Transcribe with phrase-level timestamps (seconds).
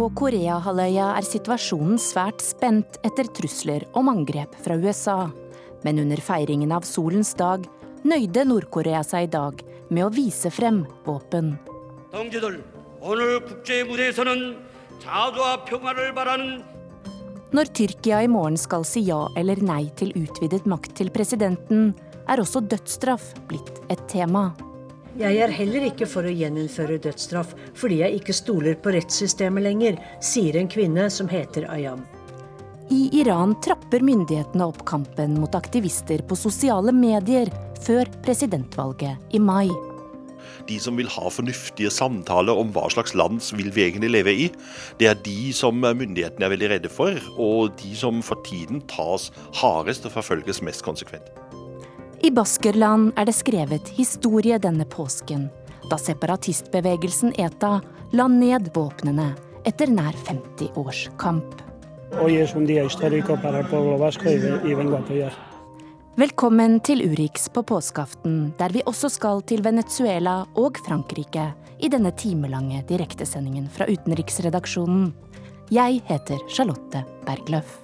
[0.00, 5.26] På Koreahalvøya er situasjonen svært spent etter trusler om angrep fra USA.
[5.84, 7.66] Men under feiringen av solens dag
[8.08, 9.60] nøyde Nord-Korea seg i dag
[9.90, 11.52] med å vise frem våpen.
[17.60, 21.92] Når Tyrkia i morgen skal si ja eller nei til utvidet makt til presidenten,
[22.24, 24.48] er også dødsstraff blitt et tema.
[25.18, 29.98] Jeg er heller ikke for å gjeninnføre dødsstraff, fordi jeg ikke stoler på rettssystemet lenger,
[30.22, 32.04] sier en kvinne som heter Ayam.
[32.90, 37.50] I Iran trapper myndighetene opp kampen mot aktivister på sosiale medier
[37.82, 39.70] før presidentvalget i mai.
[40.70, 44.48] De som vil ha fornuftige samtaler om hva slags land vil vi egentlig leve i,
[45.02, 49.30] det er de som myndighetene er veldig redde for, og de som for tiden tas
[49.58, 51.30] hardest og forfølges mest konsekvent.
[52.22, 55.46] I Baskerland er det skrevet historie denne påsken,
[55.88, 57.78] da separatistbevegelsen ETA
[58.12, 59.30] la ned våpnene
[59.64, 61.54] etter nær 50 års kamp.
[66.20, 72.12] Velkommen til Urix på påskeaften, der vi også skal til Venezuela og Frankrike i denne
[72.12, 75.14] timelange direktesendingen fra utenriksredaksjonen.
[75.72, 77.78] Jeg heter Charlotte Bergløff.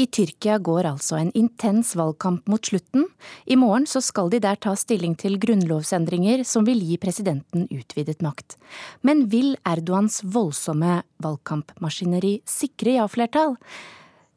[0.00, 3.04] I Tyrkia går altså en intens valgkamp mot slutten.
[3.44, 8.22] I morgen så skal de der ta stilling til grunnlovsendringer som vil gi presidenten utvidet
[8.24, 8.56] makt.
[9.04, 13.58] Men vil Erdogans voldsomme valgkampmaskineri sikre ja-flertall?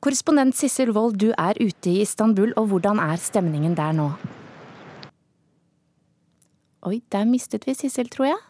[0.03, 4.09] Korrespondent Sissel Wold, du er ute i Istanbul, og hvordan er stemningen der nå?
[6.84, 8.41] Oi, der mistet vi Sissel, tror jeg.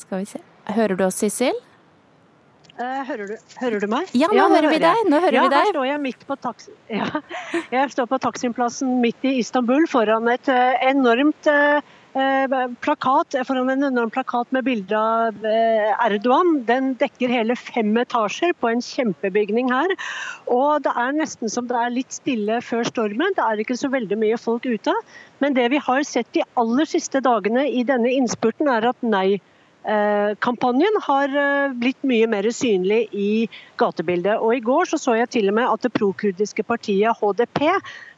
[0.00, 0.40] Skal vi se.
[0.72, 1.65] Hører du oss, Sissel?
[2.76, 4.10] Uh, hører, du, hører, du, meg?
[4.12, 4.98] Ja, nå, ja, nå hører vi deg.
[5.08, 5.62] Nå hører ja, vi deg.
[5.64, 6.74] Her står jeg midt på taxi...
[6.98, 7.06] Ja.
[7.72, 11.80] Jeg står på Taksimplassen midt i Istanbul foran et uh, enormt uh,
[12.84, 16.52] plakat, foran en enorm plakat med bilde av Erdogan.
[16.68, 19.96] Den dekker hele fem etasjer på en kjempebygning her.
[20.52, 23.36] Og det er nesten som det er litt stille før stormen.
[23.36, 24.96] Det er ikke så veldig mye folk ute.
[25.44, 29.28] Men det vi har sett de aller siste dagene i denne innspurten, er at nei
[29.36, 29.54] Eh,
[30.42, 33.46] kampanjen har eh, blitt mye mer synlig i
[33.78, 34.40] gatebildet.
[34.42, 37.68] Og I går så, så jeg til og med at det prokurdiske partiet HDP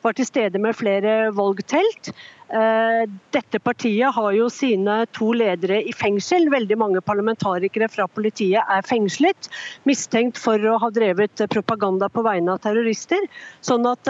[0.02, 2.08] var til stede med flere valgtelt.
[2.48, 3.02] Eh,
[3.36, 6.48] dette partiet har jo sine to ledere i fengsel.
[6.54, 9.50] Veldig mange parlamentarikere fra politiet er fengslet,
[9.84, 13.28] mistenkt for å ha drevet propaganda på vegne av terrorister.
[13.60, 14.08] Sånn at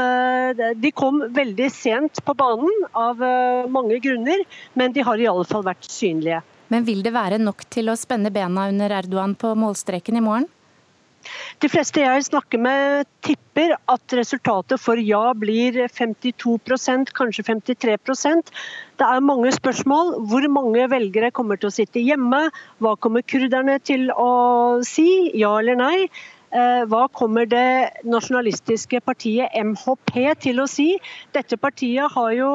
[0.78, 3.18] de kom veldig sent på banen av
[3.72, 4.47] mange grunner,
[4.78, 6.44] men de har i alle fall vært synlige.
[6.68, 10.48] Men vil det være nok til å spenne bena under Erdogan på målstreken i morgen?
[11.62, 18.52] De fleste jeg snakker med tipper at resultatet for ja blir 52% kanskje 53%
[19.00, 20.14] Det er mange spørsmål.
[20.30, 22.46] Hvor mange velgere kommer til å sitte hjemme?
[22.78, 25.08] Hva kommer kurderne til å si?
[25.38, 26.08] Ja eller nei?
[26.48, 30.14] Eh, hva kommer det nasjonalistiske partiet MHP
[30.46, 30.94] til å si?
[31.36, 32.52] Dette partiet har jo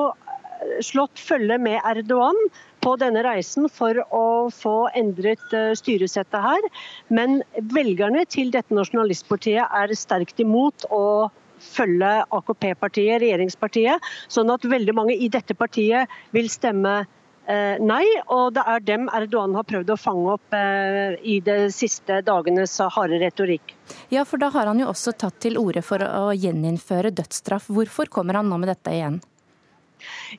[0.84, 2.38] slått følge med Erdogan
[2.84, 6.68] på denne reisen for å få endret eh, styresettet her.
[7.13, 7.41] Men
[7.74, 11.31] velgerne til dette nasjonalistpartiet er sterkt imot å
[11.63, 14.13] følge AKP-partiet, regjeringspartiet.
[14.31, 18.03] Sånn at veldig mange i dette partiet vil stemme eh, nei.
[18.35, 22.75] Og det er dem Erdogan har prøvd å fange opp eh, i de siste dagenes
[22.97, 23.78] harde retorikk.
[24.12, 27.72] Ja, for da har han jo også tatt til orde for å gjeninnføre dødsstraff.
[27.72, 29.22] Hvorfor kommer han nå med dette igjen?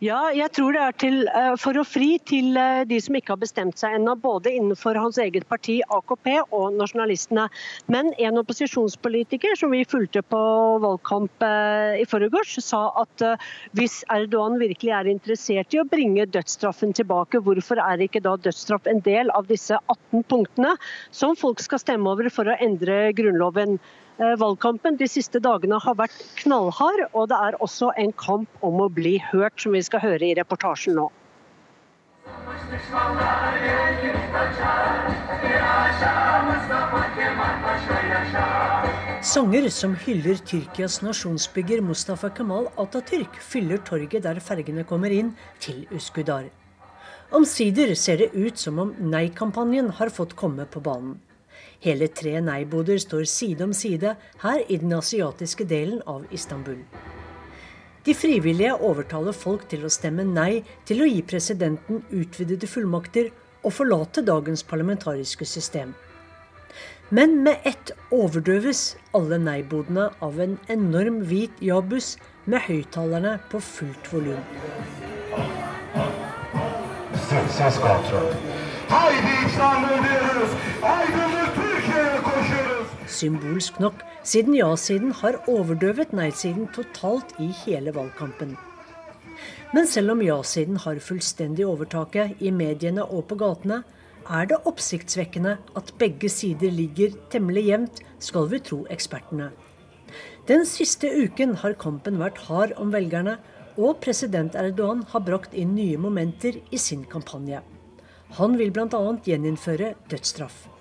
[0.05, 3.35] Ja, jeg tror det er til, uh, for å fri til uh, de som ikke
[3.35, 7.47] har bestemt seg ennå, både innenfor hans eget parti, AKP, og nasjonalistene.
[7.93, 10.43] Men en opposisjonspolitiker som vi fulgte på
[10.85, 13.27] valgkamp uh, i forgårs, sa at
[13.79, 18.89] hvis Erdogan virkelig er interessert i å bringe dødsstraffen tilbake, hvorfor er ikke da dødsstraff
[18.91, 20.75] en del av disse 18 punktene
[21.15, 23.79] som folk skal stemme over for å endre grunnloven?
[24.15, 28.85] Eh, valgkampen de siste dagene har vært knallhard, og det er også en kamp om
[28.85, 31.09] å bli hørt, som vi skal høre i reportasjen nå.
[39.35, 45.89] Sanger som hyller Tyrkias nasjonsbygger Mustafa Kemal Atatürk, fyller torget der fergene kommer inn, til
[45.91, 46.53] Uskudar.
[47.35, 51.19] Omsider ser det ut som om nei-kampanjen har fått komme på banen.
[51.85, 56.79] Hele tre nei-boder står side om side her i den asiatiske delen av Istanbul.
[58.05, 63.31] De frivillige overtaler folk til å stemme nei til å gi presidenten utvidede fullmakter
[63.65, 65.95] og forlate dagens parlamentariske system.
[67.13, 72.15] Men med ett overdøves alle nei-bodene av en enorm hvit ja-buss
[72.49, 74.41] med høyttalerne på fullt volum.
[77.55, 78.33] ses kontrol.
[83.15, 88.57] Symbolsk nok, siden ja-siden har overdøvet nei-siden totalt i hele valgkampen.
[89.75, 93.83] Men selv om ja-siden har fullstendig overtaket i mediene og på gatene,
[94.25, 99.51] er det oppsiktsvekkende at begge sider ligger temmelig jevnt, skal vi tro ekspertene.
[100.49, 103.39] Den siste uken har kampen vært hard om velgerne,
[103.77, 107.63] og president Erdogan har brakt inn nye momenter i sin kampanje.
[108.39, 109.03] Han vil bl.a.
[109.27, 110.74] gjeninnføre dødsstraff.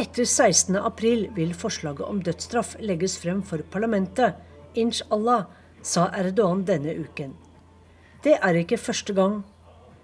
[0.00, 4.38] Etter 16.4 vil forslaget om dødsstraff legges frem for parlamentet.
[4.74, 5.44] Inshallah,
[5.82, 7.34] sa Erdogan denne uken.
[8.24, 9.42] Det er ikke første gang.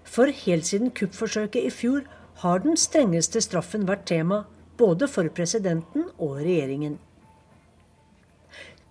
[0.03, 2.05] For helt siden kuppforsøket i fjor
[2.43, 4.43] har den strengeste straffen vært tema
[4.77, 6.99] både for presidenten og regjeringen.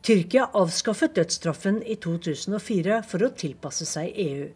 [0.02, 4.50] Tyrkia avskaffet dødsstraffen i 2004 for å tilpasse seg EU.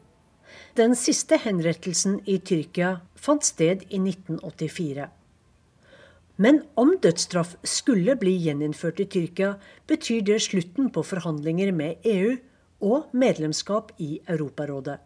[0.77, 5.11] Den siste henrettelsen i Tyrkia fant sted i 1984.
[6.37, 9.55] Men om dødsstraff skulle bli gjeninnført i Tyrkia,
[9.87, 12.37] betyr det slutten på forhandlinger med EU
[12.83, 14.99] og medlemskap i Europarådet.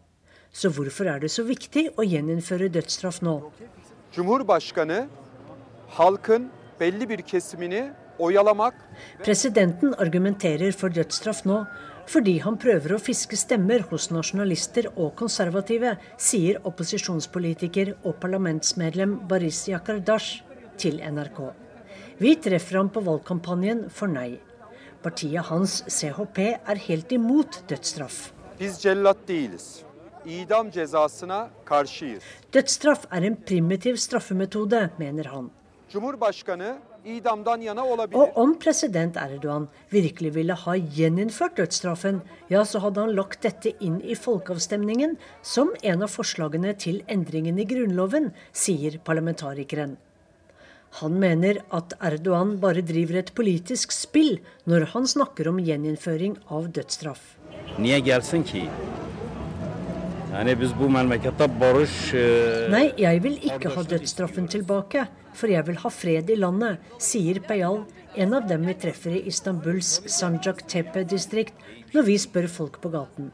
[0.51, 3.41] Så hvorfor er det så viktig å gjeninnføre dødsstraff nå?
[4.15, 5.07] Cumhurbaşkanı
[6.79, 8.73] belli bir kesimini oyalamak
[9.23, 11.65] Presidenten argumenterer for dødsstraff nå
[12.07, 19.65] fordi han prøver å fiske stemmer hos nasjonalister og konservative, sier opposisjonspolitiker og parlamentsmedlem Baris
[19.67, 20.46] Yakardash
[20.77, 21.41] til NRK.
[22.17, 24.39] Vi treffer ham på valgkampanjen for nei.
[25.03, 28.31] Partiet hans, CHP, er helt imot dødsstraff.
[32.57, 35.51] Dødsstraff er en primitiv straffemetode, mener han.
[37.07, 42.19] Og om president Erdogan virkelig ville ha gjeninnført dødsstraffen,
[42.49, 45.15] ja, så hadde han lagt dette inn i folkeavstemningen
[45.45, 49.95] som en av forslagene til endringen i Grunnloven, sier parlamentarikeren.
[51.01, 56.71] Han mener at Erdogan bare driver et politisk spill når han snakker om gjeninnføring av
[56.73, 57.35] dødsstraff.
[62.13, 62.23] E,
[62.73, 65.07] Nei, jeg vil ikke ha dødsstraffen tilbake,
[65.37, 67.83] for jeg vil ha fred i landet, sier Payal,
[68.17, 71.53] en av dem vi treffer i Istanbuls Sanjak Tepe-distrikt,
[71.93, 73.31] når vi spør folk på gaten.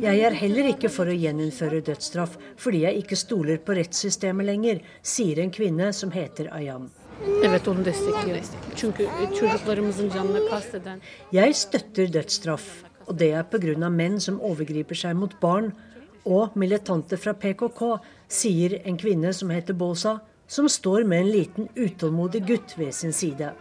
[0.00, 4.80] Jeg er heller ikke for å gjeninnføre dødsstraff, fordi jeg ikke stoler på rettssystemet lenger,
[5.04, 6.88] sier en kvinne som heter Ayam.
[11.36, 12.66] Jeg støtter dødsstraff,
[13.06, 13.90] og det er pga.
[13.90, 15.72] menn som overgriper seg mot barn,
[16.24, 21.68] og militante fra PKK, sier en kvinne som heter Bosa, som står med en liten
[21.76, 23.52] utålmodig gutt ved sin side.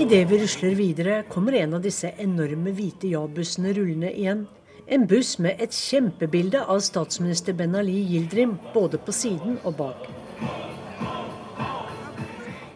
[0.00, 4.46] Idet vi rusler videre, kommer en av disse enorme hvite ja-bussene rullende igjen.
[4.88, 10.06] En buss med et kjempebilde av statsminister Ben Ali Gildrim, både på siden og bak.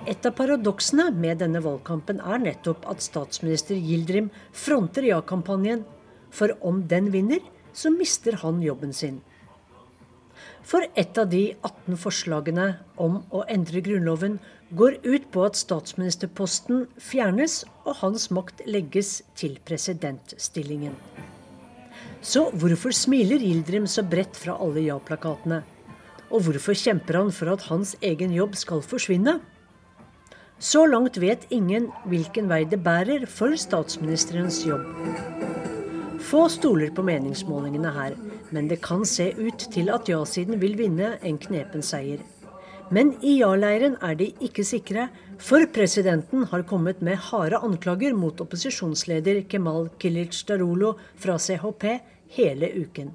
[0.05, 5.87] Et av paradoksene med denne valgkampen er nettopp at statsminister Gildrim fronter ja-kampanjen.
[6.29, 7.41] For om den vinner,
[7.73, 9.23] så mister han jobben sin.
[10.61, 12.69] For et av de 18 forslagene
[13.01, 14.37] om å endre Grunnloven
[14.75, 20.97] går ut på at statsministerposten fjernes og hans makt legges til presidentstillingen.
[22.25, 25.61] Så hvorfor smiler Yildirim så bredt fra alle ja-plakatene?
[26.33, 29.39] Og hvorfor kjemper han for at hans egen jobb skal forsvinne?
[30.59, 34.87] Så langt vet ingen hvilken vei det bærer for statsministerens jobb.
[36.25, 38.15] Få stoler på meningsmålingene her,
[38.51, 42.25] men det kan se ut til at ja-siden vil vinne en knepen seier.
[42.93, 45.09] Men i ja-leiren er de ikke sikre,
[45.41, 51.87] for presidenten har kommet med harde anklager mot opposisjonsleder Kemal Kilic Darolo fra CHP
[52.37, 53.15] hele uken.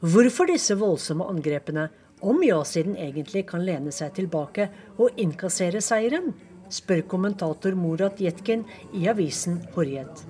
[0.00, 1.88] Hvorfor disse voldsomme angrepene,
[2.20, 6.32] om ja-siden egentlig kan lene seg tilbake og innkassere seieren,
[6.68, 10.24] spør kommentator Murat Jetkin i avisen Horjet.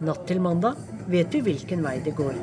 [0.00, 0.80] Natt til mandag
[1.12, 2.40] vet vi hvilken vei det går.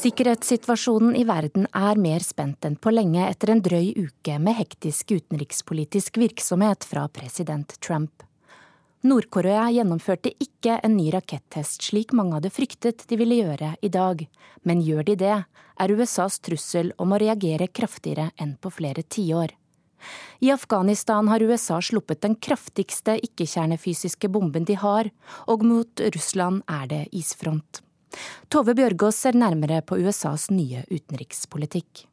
[0.00, 5.10] Sikkerhetssituasjonen i verden er mer spent enn på lenge etter en drøy uke med hektisk
[5.12, 8.22] utenrikspolitisk virksomhet fra president Trump.
[9.04, 14.24] Nord-Korea gjennomførte ikke en ny rakettest slik mange hadde fryktet de ville gjøre i dag,
[14.64, 15.36] men gjør de det,
[15.76, 19.52] er USAs trussel om å reagere kraftigere enn på flere tiår.
[20.40, 25.12] I Afghanistan har USA sluppet den kraftigste ikke-kjernefysiske bomben de har,
[25.44, 27.84] og mot Russland er det isfront.
[28.50, 32.06] Tove Bjørgaas ser nærmere på USAs nye utenrikspolitikk.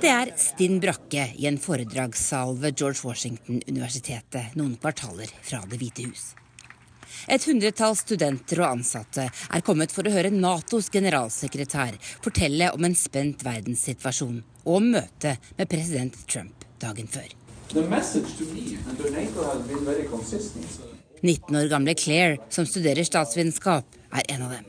[0.00, 6.06] Det er stinn brakke i en foredragssal ved George Washington-universitetet noen kvartaler fra Det hvite
[6.08, 6.30] hus.
[7.28, 12.96] Et hundretall studenter og ansatte er kommet for å høre Natos generalsekretær fortelle om en
[12.96, 17.28] spent verdenssituasjon og om møtet med president Trump dagen før.
[21.20, 24.68] 19 år gamle Claire, som studerer statsvitenskap, er en av dem.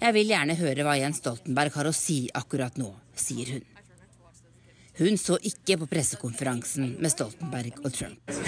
[0.00, 3.66] Jeg vil gjerne høre hva Jens Stoltenberg har å si akkurat nå, sier hun.
[4.96, 8.32] Hun så ikke på pressekonferansen med Stoltenberg og Trump.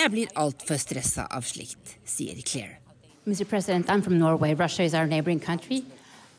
[0.00, 2.80] Jeg blir altfor stressa av slikt, sier Claire.
[3.26, 3.44] Mr.
[3.44, 4.54] President, I'm from Norway.
[4.54, 5.84] Russia is our neighboring country.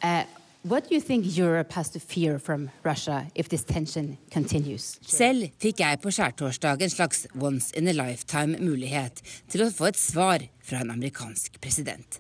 [0.04, 0.24] Uh,
[0.70, 4.98] What do you think Europe has to fear from Russia if this tension continues?
[5.08, 10.00] Selv fikk jeg på skjærtorsdag en slags once in a lifetime-mulighet til å få et
[10.02, 12.20] svar fra en amerikansk president.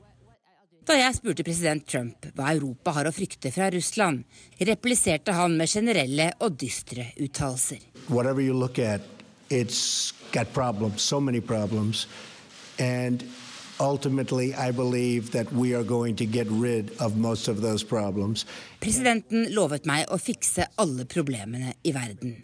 [0.88, 4.24] Da jeg spurte president Trump hva Europa har å frykte fra Russland,
[4.70, 7.84] repliserte han med generelle og dystre uttalelser.
[8.08, 9.04] Whatever you look at,
[9.52, 12.08] it's got problems, so many problems.
[12.80, 13.28] And
[13.80, 18.46] ultimately, I believe that we are going to get rid of most of those problems.
[18.80, 22.36] Presidenten lovet meg å fikse alle problemene i verden,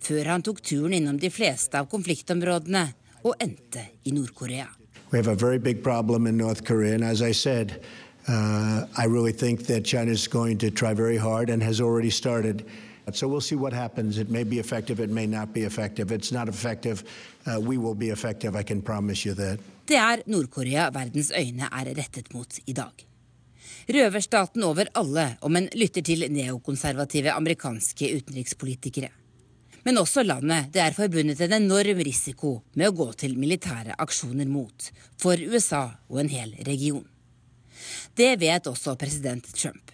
[0.00, 2.86] før han tok turen innom de fleste av konfliktområdene
[3.22, 4.68] og endte i Nord-Korea.
[5.10, 7.82] We have a very big problem in North Korea, and as I said,
[8.28, 12.10] uh, I really think that China is going to try very hard and has already
[12.10, 12.64] started.
[13.12, 14.18] So we'll see what happens.
[14.18, 16.12] It may be effective, it may not be effective.
[16.12, 17.02] It's not effective.
[17.44, 19.58] Uh, we will be effective, I can promise you that.
[19.90, 22.92] Det er Nord-Korea verdens øyne er rettet mot i dag.
[23.90, 29.08] Røverstaten over alle om en lytter til neokonservative amerikanske utenrikspolitikere.
[29.82, 34.46] Men også landet det er forbundet en enorm risiko med å gå til militære aksjoner
[34.46, 37.02] mot, for USA og en hel region.
[38.14, 39.90] Det vet også president Trump.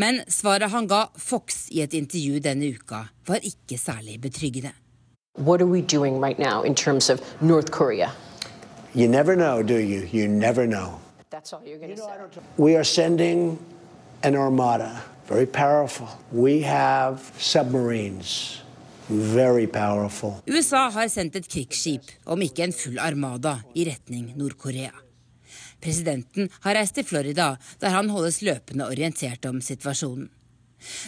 [0.00, 4.72] Men svaret han ga Fox i et intervju denne uka, var ikke særlig betryggende.
[5.36, 8.08] Hva gjør vi nå in terms of North Korea?
[8.92, 10.08] You never know, do you?
[10.10, 10.98] You never know.
[11.30, 12.42] That's all you're going to say.
[12.56, 13.56] We are sending
[14.24, 16.08] an armada, very powerful.
[16.32, 18.62] We have submarines,
[19.08, 20.42] very powerful.
[20.46, 24.90] USA har sendt et krigsskip, om ikke en full armada, i retning Nord-Korea.
[25.80, 30.26] Presidenten har reist til Florida, der han holdes løpende orientert om situasjonen.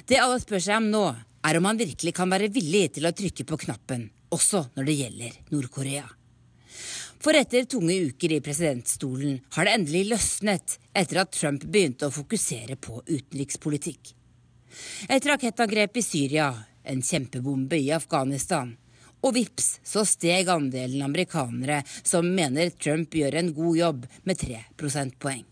[0.07, 1.05] Det alle spør seg om nå,
[1.43, 5.01] er om han virkelig kan være villig til å trykke på knappen, også når det
[5.03, 6.07] gjelder Nord-Korea.
[7.23, 12.15] For etter tunge uker i presidentstolen har det endelig løsnet etter at Trump begynte å
[12.15, 14.11] fokusere på utenrikspolitikk.
[15.07, 16.49] Et rakettangrep i Syria,
[16.83, 18.73] en kjempebombe i Afghanistan,
[19.23, 24.65] og vips så steg andelen amerikanere som mener Trump gjør en god jobb, med tre
[24.75, 25.45] prosentpoeng.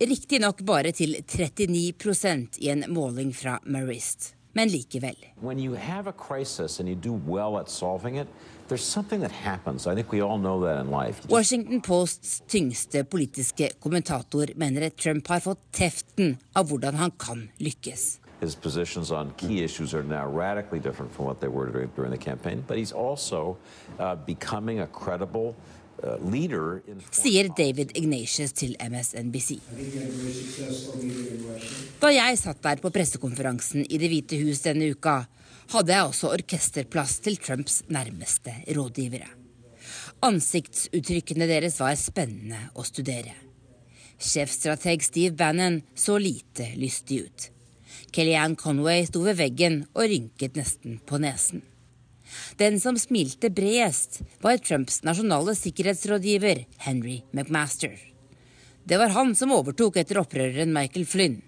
[0.00, 5.18] Riktignok bare til 39% i en måling fra Marist, men likevel.
[5.44, 8.32] When you have a crisis and you do well at solving it,
[8.70, 9.86] there's something that happens.
[9.86, 11.20] I think we all know that in life.
[11.28, 17.48] Washington Posts tyngste politiske kommentator mener at Trump har fått teften av hvordan han kan
[17.58, 18.20] lykkes.
[18.40, 22.10] His positions on key issues are now radically different from what they were during, during
[22.10, 23.58] the campaign, but he's also
[23.98, 25.54] uh, becoming a credible
[26.02, 29.58] uh, leader in Sier David Ignatius til MSNBC.
[32.00, 35.18] Da jeg satt der på pressekonferansen i Det hvite hus denne uka,
[35.70, 39.28] hadde jeg også orkesterplass til Trumps nærmeste rådgivere.
[40.26, 43.32] Ansiktsuttrykkene deres var spennende å studere.
[44.20, 47.48] Sjefstrateg Steve Bannon så lite lystig ut.
[48.12, 51.62] Kellyanne Conway sto ved veggen og rynket nesten på nesen.
[52.60, 57.96] Den som smilte bredest, var Trumps nasjonale sikkerhetsrådgiver Henry McMaster.
[58.84, 61.40] Det var han som overtok etter opprøreren Michael Flynn,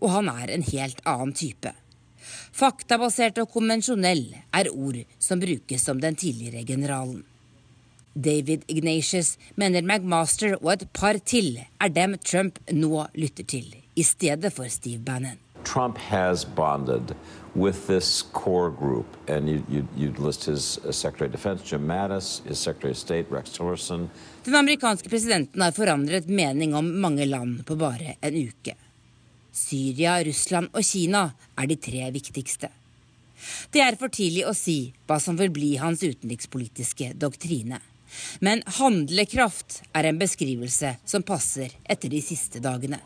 [0.00, 1.70] og han er en helt annen type.
[2.54, 7.22] Faktabasert og konvensjonell er ord som brukes om den tidligere generalen.
[8.14, 14.02] David Ignatius mener McMaster og et par til er dem Trump nå lytter til, i
[14.02, 15.40] stedet for Steve Bannon.
[15.64, 17.14] Trump has bonded
[17.54, 21.86] with this core group, and you, you, you'd list his uh, Secretary of Defense, Jim
[21.86, 24.10] Mattis, his Secretary of State, Rex Tillerson.
[24.44, 28.74] Den amerikanske presidenten har forandret mening om mange land på bare en uke.
[29.54, 32.70] Syria, Russland og Kina er de tre viktigste.
[33.70, 37.80] Det er for tidlig å si hva som vil bli hans utenrikspolitiske doktrine.
[38.40, 43.00] Men handlekraft er en beskrivelse som passer etter de siste dagene.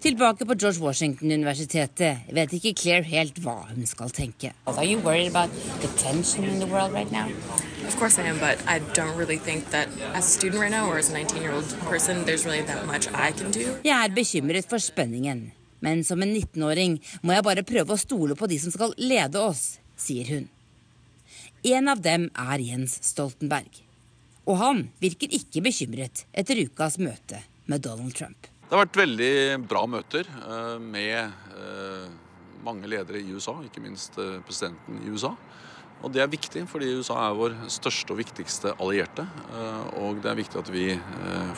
[0.00, 4.54] Tilbake på George Washington-universitetet vet ikke Claire helt hva hun skal tenke.
[4.64, 5.50] Are you worried about
[5.82, 7.26] the tension in the world right now?
[7.86, 10.88] Of course I am, but I don't really think that as a student right now
[10.88, 13.76] or as a 19-year-old person, there's really that much I can do.
[13.84, 18.36] Jeg er bekymret for spenningen, men som en 19-åring må jeg bare prøve å stole
[18.40, 20.48] på de som skal lede oss, sier hun.
[21.60, 23.82] En av dem er Jens Stoltenberg.
[24.48, 28.49] Og han virker ikke bekymret etter ukas møte med Donald Trump.
[28.70, 29.34] Det har vært veldig
[29.66, 31.16] bra møter eh, med
[31.58, 32.04] eh,
[32.62, 35.32] mange ledere i USA, ikke minst eh, presidenten i USA.
[36.06, 39.26] Og det er viktig, fordi USA er vår største og viktigste allierte.
[39.98, 40.86] Og det er viktig at vi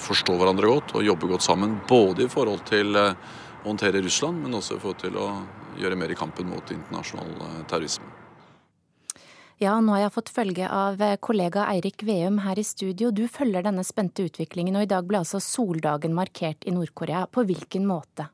[0.02, 1.76] forstår hverandre godt og jobber godt sammen.
[1.86, 3.04] Både i forhold til å
[3.68, 5.28] håndtere Russland, men også i forhold til å
[5.78, 8.21] gjøre mer i kampen mot internasjonal terrorisme.
[9.62, 13.12] Ja, nå har jeg fått følge av eh, kollega Eirik Veum her i studio.
[13.14, 17.28] Du følger denne spente utviklingen, og i dag ble altså soldagen markert i Nord-Korea.
[17.30, 18.26] På hvilken måte?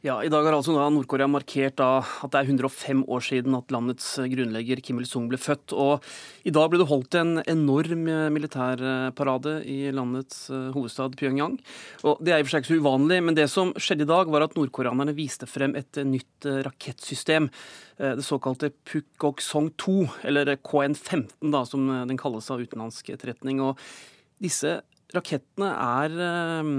[0.00, 4.06] Ja, I dag har altså Nord-Korea markert at det er 105 år siden at landets
[4.32, 5.74] grunnlegger Kim Il-sung ble født.
[5.76, 6.06] Og
[6.48, 11.58] I dag ble det holdt en enorm militærparade i landets eh, hovedstad Pyongyang.
[12.08, 14.08] Og Det er i og for seg ikke så uvanlig, men det som skjedde i
[14.08, 17.50] dag, var at nordkoreanerne viste frem et nytt eh, rakettsystem.
[18.00, 19.98] Eh, det såkalte Pukgoksong 2,
[20.32, 23.60] eller KN-15, da, som den kalles av utenlandsk etterretning.
[23.68, 23.76] Og
[24.40, 24.78] disse
[25.14, 26.70] rakettene er, eh,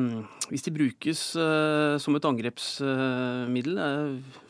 [0.52, 4.50] hvis de brukes eh, som et angrepsmiddel, eh,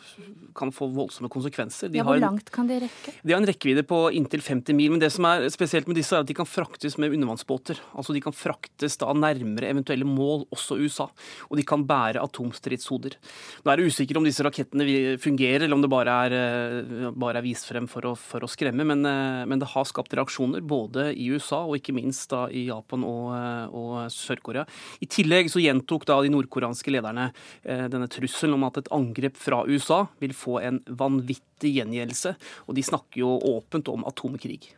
[0.56, 1.89] kan få voldsomme konsekvenser.
[1.91, 3.13] De ja, Hvor langt kan de rekke?
[3.24, 4.91] De har en rekkevidde på inntil 50 mil.
[4.94, 7.80] Men det som er spesielt med disse, er at de kan fraktes med undervannsbåter.
[7.96, 11.08] Altså De kan fraktes da nærmere eventuelle mål, også USA.
[11.50, 13.18] Og de kan bære atomstridshoder.
[13.63, 14.86] Nå er det usikkert om disse rakettene
[15.22, 18.50] fungerer, eller om det bare er, eh, bare er vist frem for å, for å
[18.51, 18.86] skremme.
[18.86, 22.65] Men, eh, men, det har skapt reaksjoner både i USA og ikke minst da i
[22.67, 24.65] Japan og, eh, og Sør-Korea.
[25.02, 27.32] I tillegg så gjentok da de nordkoreanske lederne
[27.63, 32.36] denne trusselen om at et angrep fra USA vil få en vanvittig gjengjeldelse.
[32.68, 34.74] Og de snakker jo åpent om atomkrig.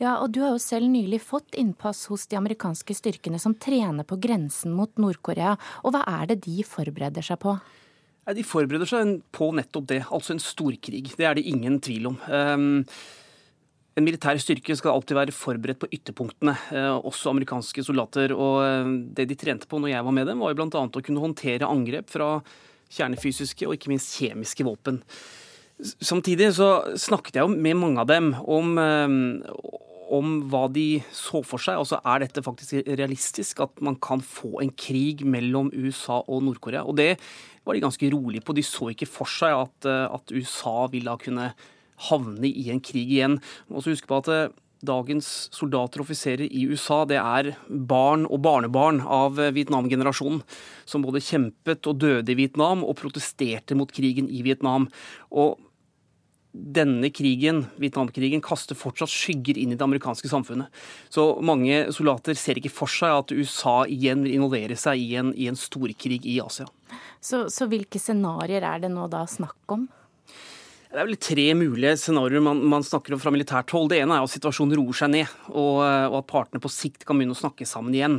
[0.00, 4.06] Ja, og Du har jo selv nylig fått innpass hos de amerikanske styrkene som trener
[4.08, 5.58] på grensen mot Nord-Korea.
[5.84, 7.58] Og Hva er det de forbereder seg på?
[8.30, 11.10] De forbereder seg på nettopp det, altså en storkrig.
[11.18, 12.16] Det er det ingen tvil om.
[12.30, 12.86] Um,
[13.98, 18.32] en militær styrke skal alltid være forberedt på ytterpunktene, uh, også amerikanske soldater.
[18.36, 20.84] Og uh, det de trente på når jeg var med dem, var jo bl.a.
[20.86, 22.38] å kunne håndtere angrep fra
[22.94, 25.00] kjernefysiske og ikke minst kjemiske våpen.
[25.80, 29.14] Samtidig så snakket jeg med mange av dem om, eh,
[30.10, 31.78] om hva de så for seg.
[31.80, 36.84] Altså er dette faktisk realistisk, at man kan få en krig mellom USA og Nord-Korea?
[36.84, 37.18] Og det
[37.64, 38.54] var de ganske rolige på.
[38.54, 41.52] De så ikke for seg at, eh, at USA ville kunne
[42.10, 43.40] havne i en krig igjen.
[43.70, 44.52] Og så husk på at eh,
[44.86, 50.42] dagens soldater og offiserer i USA, det er barn og barnebarn av Vietnam-generasjonen,
[50.88, 54.88] som både kjempet og døde i Vietnam og protesterte mot krigen i Vietnam.
[55.30, 55.58] Og
[56.50, 60.72] denne krigen, Vietnamkrigen, kaster fortsatt skygger inn i det amerikanske samfunnet.
[61.12, 65.30] Så mange soldater ser ikke for seg at USA igjen vil involvere seg i en,
[65.38, 66.66] i en storkrig i Asia.
[67.22, 69.86] Så, så hvilke scenarioer er det nå da snakk om?
[70.90, 73.92] Det er vel tre mulige scenarioer man, man, snakker om fra militært hold.
[73.92, 77.20] Det ene er at situasjonen roer seg ned, og, og, at partene på sikt kan
[77.20, 78.18] begynne å snakke sammen igjen.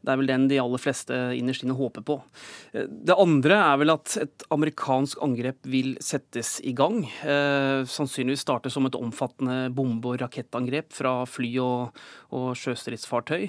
[0.00, 2.18] Det er vel den de aller fleste innerst inne håper på.
[2.72, 7.02] Det andre er vel at et amerikansk angrep vil settes i gang.
[7.24, 12.04] Eh, sannsynligvis starte som et omfattende bombe- og rakettangrep fra fly og,
[12.36, 13.48] og sjøstridsfartøy.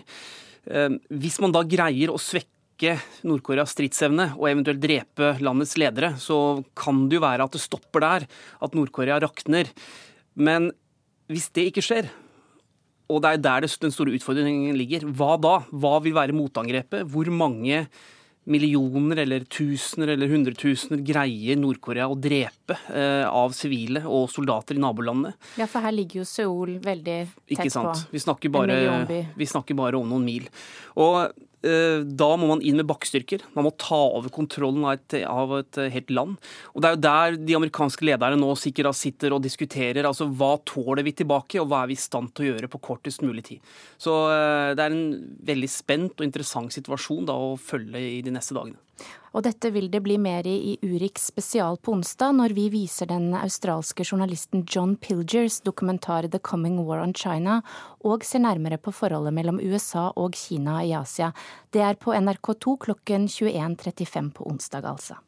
[0.71, 0.89] Eh,
[1.23, 6.63] hvis man da greier å svekke svekke Nord-Koreas stridsevne og eventuelt drepe landets ledere, så
[6.75, 8.25] kan det jo være at det stopper der,
[8.61, 9.69] at Nord-Korea rakner.
[10.35, 10.71] Men
[11.29, 12.09] hvis det ikke skjer,
[13.11, 15.59] og det er der den store utfordringen ligger, hva da?
[15.69, 17.05] Hva vil være motangrepet?
[17.05, 17.85] Hvor mange
[18.49, 24.81] millioner eller tusener eller hundretusener greier Nord-Korea å drepe eh, av sivile og soldater i
[24.81, 25.35] nabolandene.
[25.61, 27.93] Ja, for her ligger jo Seoul veldig tett Ikke sant?
[27.93, 28.15] på.
[28.15, 29.05] Vi snakker, bare,
[29.37, 30.49] vi snakker bare om noen mil.
[30.97, 31.29] Og
[31.61, 33.43] da må man inn med bakkestyrker.
[33.53, 36.39] Man må ta over kontrollen av et, av et, helt land.
[36.73, 40.07] Og Det er jo der de amerikanske lederne nå sikkert sitter og diskuterer.
[40.07, 42.81] altså Hva tåler vi tilbake, og hva er vi i stand til å gjøre på
[42.81, 43.73] kortest mulig tid.
[44.01, 45.05] Så eh, det er en
[45.51, 48.79] veldig spent og interessant situasjon da å følge i de neste dagene.
[49.31, 53.07] Og dette vil det bli mer i i Urix spesial på onsdag, når vi viser
[53.09, 57.61] den australske journalisten John Pilgers dokumentar The Coming War on China,
[58.03, 61.31] og ser nærmere på forholdet mellom USA og Kina i Asia.
[61.71, 65.19] Det er på NRK2 klokken 21.35 på onsdag, altså.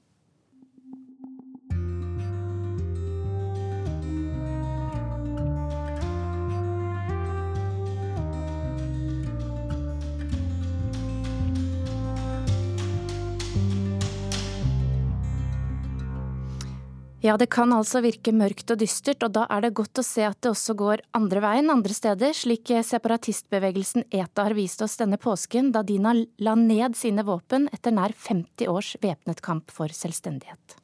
[17.23, 20.25] Ja, det kan altså virke mørkt og dystert, og da er det godt å se
[20.27, 25.15] at det også går andre veien andre steder, slik separatistbevegelsen ETA har vist oss denne
[25.15, 26.12] påsken, da Dina
[26.43, 30.75] la ned sine våpen etter nær 50 års væpnet kamp for selvstendighet.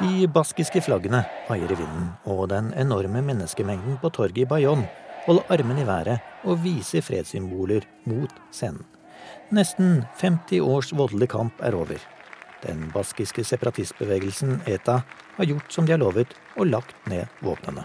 [0.00, 4.90] De baskiske flaggene vaier i vinden, og den enorme menneskemengden på torget i Bayonne
[5.30, 8.82] holde armen i været og vise fredssymboler mot scenen.
[9.54, 12.00] Nesten 50 års voldelig kamp er over.
[12.64, 15.00] Den baskiske separatistbevegelsen ETA
[15.36, 17.84] har gjort som de har lovet, og lagt ned våpnene.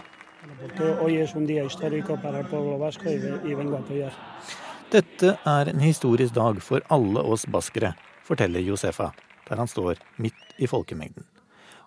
[4.90, 7.94] Dette er en historisk dag for alle oss baskere,
[8.26, 9.12] forteller Josefa,
[9.46, 11.24] der han står midt i folkemengden.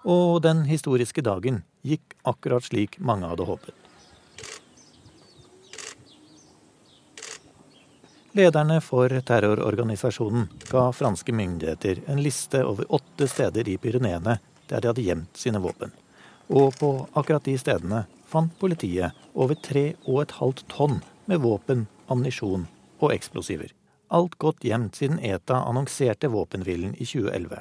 [0.07, 3.88] Og den historiske dagen gikk akkurat slik mange hadde håpet.
[8.39, 14.37] Lederne for terrororganisasjonen ga franske myndigheter en liste over åtte steder i Pyreneene
[14.69, 15.91] der de hadde gjemt sine våpen.
[16.47, 21.83] Og på akkurat de stedene fant politiet over tre og et halvt tonn med våpen,
[22.07, 22.63] ammunisjon
[23.01, 23.73] og eksplosiver.
[24.07, 27.59] Alt godt gjemt siden ETA annonserte våpenhvilen i 2011.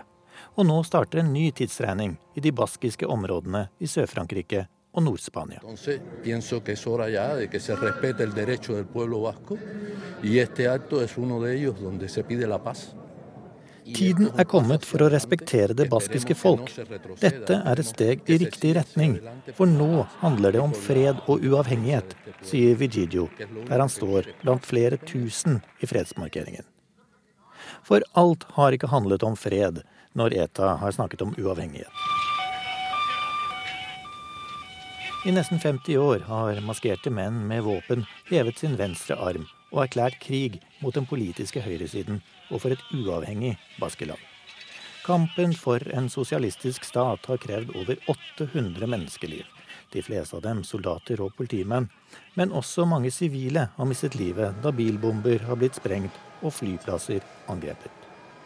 [0.62, 5.60] Og nå starter en ny tidsregning i de baskiske områdene i Sør-Frankrike og Nord-Spania.
[13.94, 16.72] Tiden er kommet for å respektere det baskiske folk.
[17.22, 19.16] Dette er et steg i riktig retning,
[19.56, 22.12] for nå handler det om fred og uavhengighet,
[22.44, 26.66] sier Vigidio, der han står blant flere tusen i fredsmarkeringen.
[27.86, 29.80] For alt har ikke handlet om fred
[30.18, 32.17] når ETA har snakket om uavhengighet.
[35.26, 40.20] I nesten 50 år har maskerte menn med våpen hevet sin venstre arm og erklært
[40.22, 42.20] krig mot den politiske høyresiden
[42.52, 44.20] og for et uavhengig Baskeland.
[45.02, 49.42] Kampen for en sosialistisk stat har krevd over 800 menneskeliv.
[49.90, 51.90] De fleste av dem soldater og politimenn,
[52.38, 57.90] men også mange sivile har mistet livet da bilbomber har blitt sprengt og flyplasser angrepet.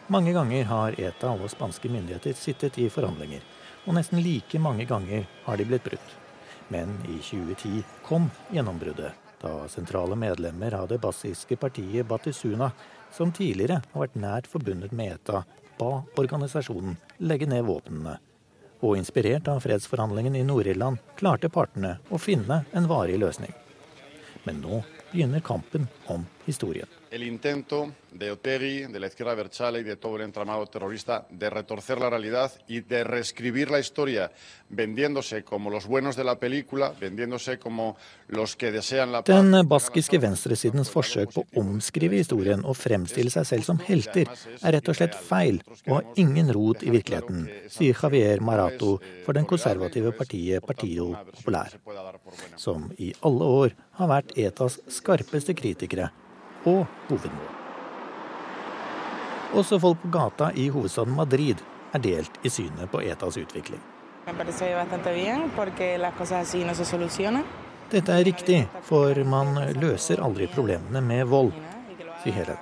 [0.09, 3.45] Mange ganger har ETA og spanske myndigheter sittet i forhandlinger,
[3.85, 6.22] og nesten like mange ganger har de blitt brutt.
[6.67, 12.71] Men i 2010 kom gjennombruddet, da sentrale medlemmer av det basiske partiet Batisuna,
[13.11, 15.43] som tidligere har vært nært forbundet med ETA,
[15.79, 16.95] ba organisasjonen
[17.27, 18.17] legge ned våpnene.
[18.83, 23.53] Og inspirert av fredsforhandlingene i Nord-Irland klarte partene å finne en varig løsning.
[24.43, 26.89] Men nå begynner kampen om historien.
[27.13, 31.47] El intento de Otegi, de la izquierda Berchale y de todo el entramado terrorista de
[31.47, 34.31] retorcer la realidad y de reescribir la historia
[34.69, 37.97] vendiéndose como los buenos de la película, vendiéndose como
[38.29, 39.27] los que desean la paz.
[39.29, 44.77] Den baskiske venstresidens forsøk på å omskrive historien og fremstille seg selv som helter, er
[44.79, 49.45] rett og slett feil og har ingen rot i virkeligheten, sier Javier Marato for den
[49.45, 51.77] konservative partiet Partido Popular,
[52.57, 56.09] som i alle år har vært ETAs skarpeste kritikere
[56.65, 57.51] og hovedmål.
[59.53, 61.61] Også folk på gata i hovedstaden Madrid
[61.93, 63.81] er delt i synet på ETAs utvikling.
[67.91, 71.51] Dette er riktig, for man løser aldri problemene med vold,
[72.23, 72.57] sier Helen.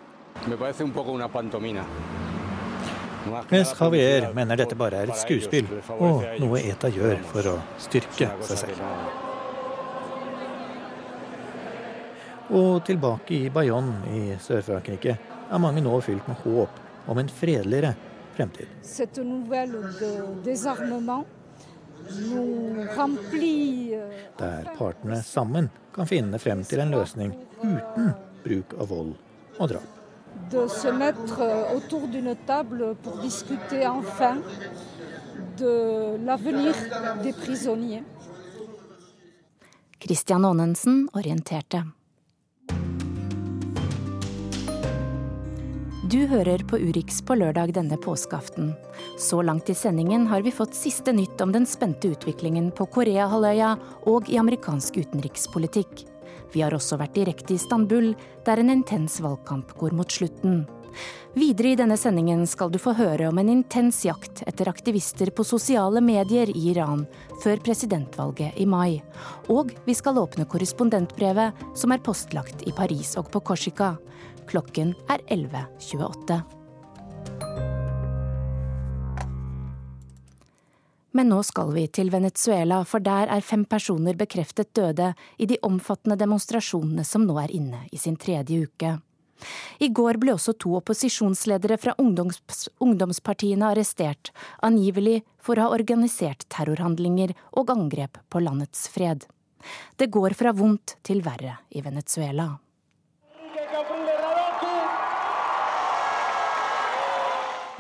[3.52, 5.70] Mens Javier mener dette bare er et skuespill,
[6.02, 9.21] og noe ETA gjør for å styrke seg selv.
[12.52, 17.94] Og tilbake i Bayonne i Sør-Frankrike er mange nå fylt med håp om en fredeligere
[18.36, 18.68] fremtid.
[24.42, 28.12] Der partene sammen kan finne frem til en løsning uten
[28.44, 29.16] bruk av vold
[29.60, 29.88] og drap.
[30.52, 34.42] De se mettre autour d'une table pour discuter enfin
[35.58, 36.76] de l'avenir
[37.24, 38.04] des prisonniers.
[40.00, 41.84] Christian Aanensen orienterte.
[46.12, 48.74] Du hører på Urix på lørdag denne påskeaften.
[49.20, 53.70] Så langt i sendingen har vi fått siste nytt om den spente utviklingen på Koreahalvøya
[54.12, 56.04] og i amerikansk utenrikspolitikk.
[56.52, 58.12] Vi har også vært direkte i Istanbul,
[58.44, 60.66] der en intens valgkamp går mot slutten.
[61.34, 65.46] Videre i denne sendingen skal du få høre om en intens jakt etter aktivister på
[65.48, 67.06] sosiale medier i Iran
[67.44, 69.02] før presidentvalget i mai.
[69.48, 73.94] Og vi skal åpne korrespondentbrevet som er postlagt i Paris og på Korsika.
[74.52, 76.42] Klokken er 11.28.
[81.12, 85.60] Men nå skal vi til Venezuela, for der er fem personer bekreftet døde i de
[85.68, 88.96] omfattende demonstrasjonene som nå er inne i sin tredje uke.
[89.80, 96.46] I går ble også to opposisjonsledere fra ungdoms ungdomspartiene arrestert, angivelig for å ha organisert
[96.54, 99.26] terrorhandlinger og angrep på landets fred.
[99.98, 102.50] Det går fra vondt til verre i Venezuela.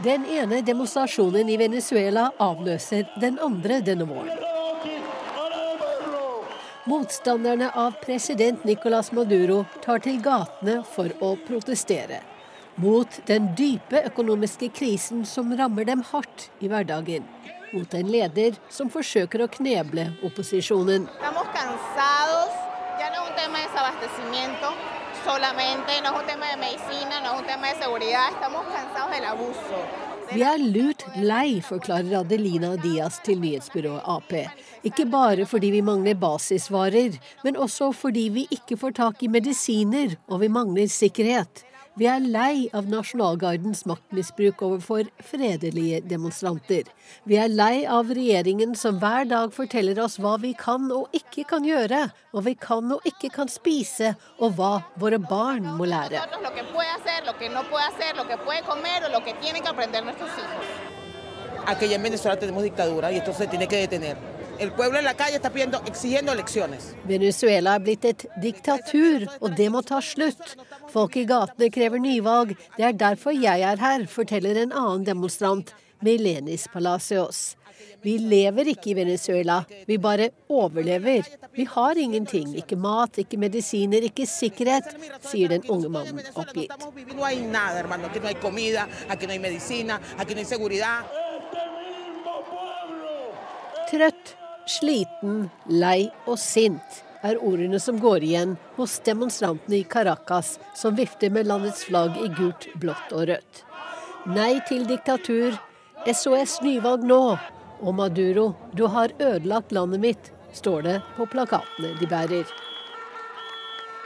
[0.01, 4.50] Den ene demonstrasjonen i Venezuela avløser den andre denne våren.
[6.85, 12.23] Motstanderne av president Nicolas Maduro tar til gatene for å protestere.
[12.81, 17.27] Mot den dype økonomiske krisen som rammer dem hardt i hverdagen.
[17.69, 21.05] Mot en leder som forsøker å kneble opposisjonen.
[25.23, 29.11] solamente, no es un tema de medicina, no es un tema de seguridad, estamos cansados
[29.11, 30.10] del abuso.
[30.31, 34.31] Vi er lurt lei, forklarer Adelina Diaz til nyhetsbyrået Ap.
[34.87, 40.15] Ikke bare fordi vi mangler basisvarer, men også fordi vi ikke får tak i medisiner
[40.29, 41.65] og vi mangler sikkerhet.
[42.01, 46.87] Vi er lei av nasjonalgardens maktmisbruk overfor fredelige demonstranter.
[47.29, 51.45] Vi er lei av regjeringen som hver dag forteller oss hva vi kan og ikke
[51.51, 51.99] kan gjøre,
[52.33, 56.25] hva vi kan og ikke kan spise, og hva våre barn må lære.
[61.67, 64.30] Aquí en Venezuela tenemos dictadura y esto se tiene que detener.
[64.61, 66.93] El pueblo en la calle está pidiendo, exigiendo elecciones.
[67.09, 70.51] Venezuela er blitt et diktatur, og det må ta slutt.
[70.93, 72.51] Folk i gatene krever nyvalg.
[72.75, 75.73] Det er derfor jeg er her, forteller en annen demonstrant,
[76.05, 77.55] Melenis Palacios.
[78.05, 81.25] Vi lever ikke i Venezuela, vi bare overlever.
[81.57, 82.53] Vi har ingenting.
[82.61, 84.91] Ikke mat, ikke medisiner, ikke sikkerhet,
[85.25, 86.69] sier den unge mannen oppgitt.
[93.91, 94.35] Trøtt,
[94.71, 101.33] Sliten, lei og sint er ordene som går igjen hos demonstrantene i Caracas, som vifter
[101.33, 103.63] med landets flagg i gult, blått og rødt.
[104.31, 105.57] Nei til diktatur,
[106.07, 107.21] SOS nyvalg nå,
[107.81, 112.45] og Maduro, du har ødelagt landet mitt, står det på plakatene de bærer.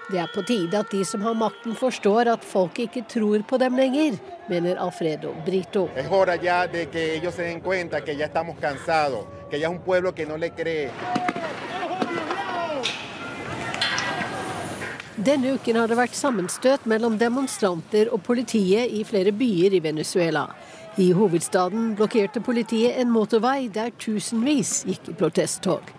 [0.05, 3.57] Det er på tide at de som har makten forstår at folk ikke tror på
[3.57, 5.87] dem lenger, mener Alfredo Brito.
[15.25, 20.51] Denne uken har det vært sammenstøt mellom demonstranter og politiet i flere byer i Venezuela.
[21.01, 25.89] I hovedstaden blokkerte politiet en motorvei der tusenvis gikk i protesttog.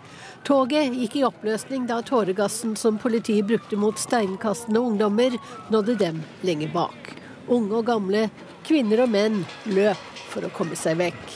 [0.47, 5.35] Toget gikk i oppløsning da tåregassen som politiet brukte mot steinkastende ungdommer,
[5.75, 7.09] nådde dem lenger bak.
[7.51, 8.29] Unge og gamle,
[8.67, 11.35] kvinner og menn løp for å komme seg vekk.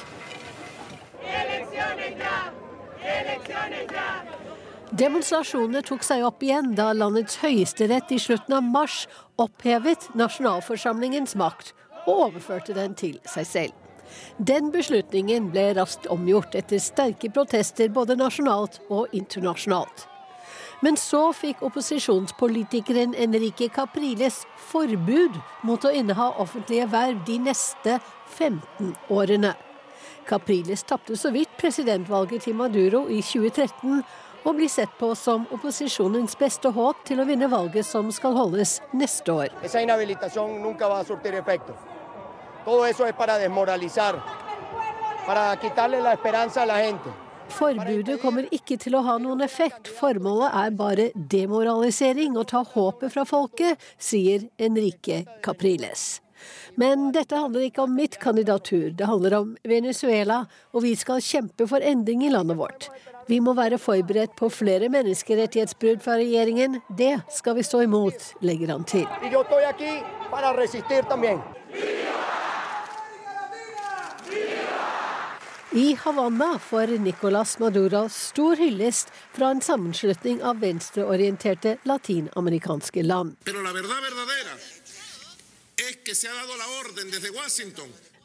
[5.01, 9.05] Demonstrasjonene tok seg opp igjen da landets høyesterett i slutten av mars
[9.43, 13.80] opphevet nasjonalforsamlingens makt og overførte den til seg selv.
[14.39, 20.07] Den beslutningen ble raskt omgjort etter sterke protester både nasjonalt og internasjonalt.
[20.81, 25.37] Men så fikk opposisjonspolitikeren Enrique Capriles forbud
[25.69, 27.99] mot å inneha offentlige verv de neste
[28.39, 29.53] 15 årene.
[30.29, 34.03] Capriles tapte så vidt presidentvalget til Maduro i 2013,
[34.45, 38.79] og blir sett på som opposisjonens beste håp til å vinne valget som skal holdes
[38.97, 39.49] neste år.
[42.65, 44.23] Todo eso es para desmoralizar,
[45.27, 47.11] para quitarle la esperanza a la gente.
[47.51, 53.11] Forbudet kommer ikke til å ha noen effekt, formålet er bare demoralisering og ta håpet
[53.15, 56.21] fra folket, sier Enrique Capriles.
[56.81, 61.67] Men dette handler ikke om mitt kandidatur, det handler om Venezuela, og vi skal kjempe
[61.69, 62.89] for endring i landet vårt.
[63.29, 66.81] Vi må være forberedt på flere menneskerettighetsbrudd fra regjeringen.
[66.89, 69.07] Det skal vi stå imot, legger han til.
[75.73, 83.37] I Havanna får Nicolas Maduro stor hyllest fra en sammenslutning av venstreorienterte latinamerikanske land.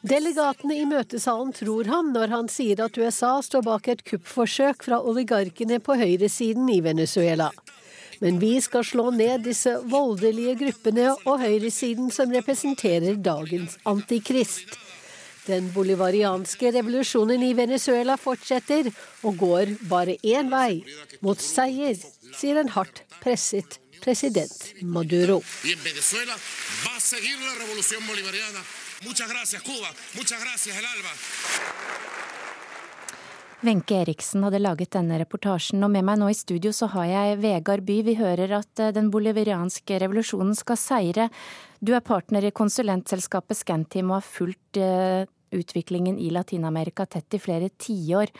[0.00, 4.98] Delegatene i møtesalen tror ham når han sier at USA står bak et kuppforsøk fra
[4.98, 7.52] oligarkene på høyresiden i Venezuela.
[8.18, 14.74] Men vi skal slå ned disse voldelige gruppene og høyresiden som representerer dagens antikrist.
[15.46, 18.88] Den bolivarianske revolusjonen i Venezuela fortsetter
[19.22, 20.82] og går bare én vei,
[21.22, 21.94] mot seier,
[22.34, 25.40] sier en hardt presset president Maduro.
[33.64, 37.38] Wenche Eriksen hadde laget denne reportasjen, og med meg nå i studio så har jeg
[37.40, 38.02] Vegard By.
[38.04, 41.30] Vi hører at eh, den bolivarianske revolusjonen skal seire.
[41.80, 45.24] Du er partner i konsulentselskapet Scantim og har fulgt uh,
[45.56, 48.34] utviklingen i Latin-Amerika tett i flere tiår.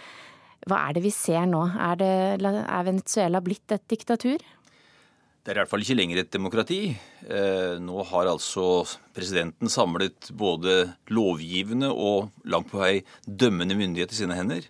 [0.69, 1.65] Hva er det vi ser nå?
[1.65, 2.13] Er, det,
[2.45, 4.37] er Venezuela blitt et diktatur?
[4.37, 6.81] Det er i hvert fall ikke lenger et demokrati.
[7.25, 8.83] Eh, nå har altså
[9.17, 14.67] presidenten samlet både lovgivende og langt på vei dømmende myndighet i sine hender.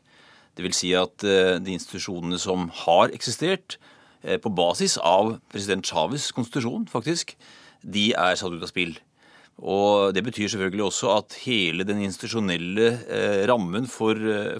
[0.56, 3.76] Vil si at eh, de institusjonene som har eksistert
[4.22, 7.34] eh, på basis av president Chávez' konstitusjon, faktisk,
[7.84, 8.96] de er satt ut av spill.
[9.56, 14.16] Og Det betyr selvfølgelig også at hele den institusjonelle eh, rammen for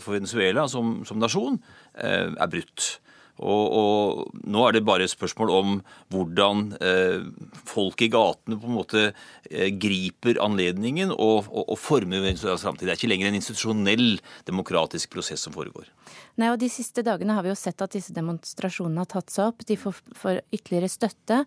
[0.06, 1.58] Venezuela som, som nasjon
[1.96, 2.98] er brutt.
[3.36, 5.72] Og, og, nå er det bare et spørsmål om
[6.12, 7.26] hvordan eh,
[7.68, 12.88] folk i gatene på en måte eh, griper anledningen og, og, og former Venezuelas framtid.
[12.88, 14.16] Det er ikke lenger en institusjonell
[14.48, 15.90] demokratisk prosess som foregår.
[16.36, 19.48] Nei, og De siste dagene har vi jo sett at disse demonstrasjonene har tatt seg
[19.48, 19.64] opp.
[19.64, 21.38] De får, får ytterligere støtte.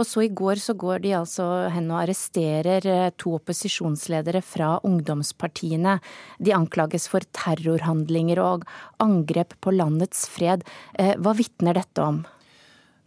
[0.00, 4.78] Og så i går så går de altså hen og arresterer eh, to opposisjonsledere fra
[4.88, 5.98] ungdomspartiene.
[6.40, 8.64] De anklages for terrorhandlinger og
[9.04, 10.64] angrep på landets fred.
[10.96, 12.24] Eh, hva vitner dette om?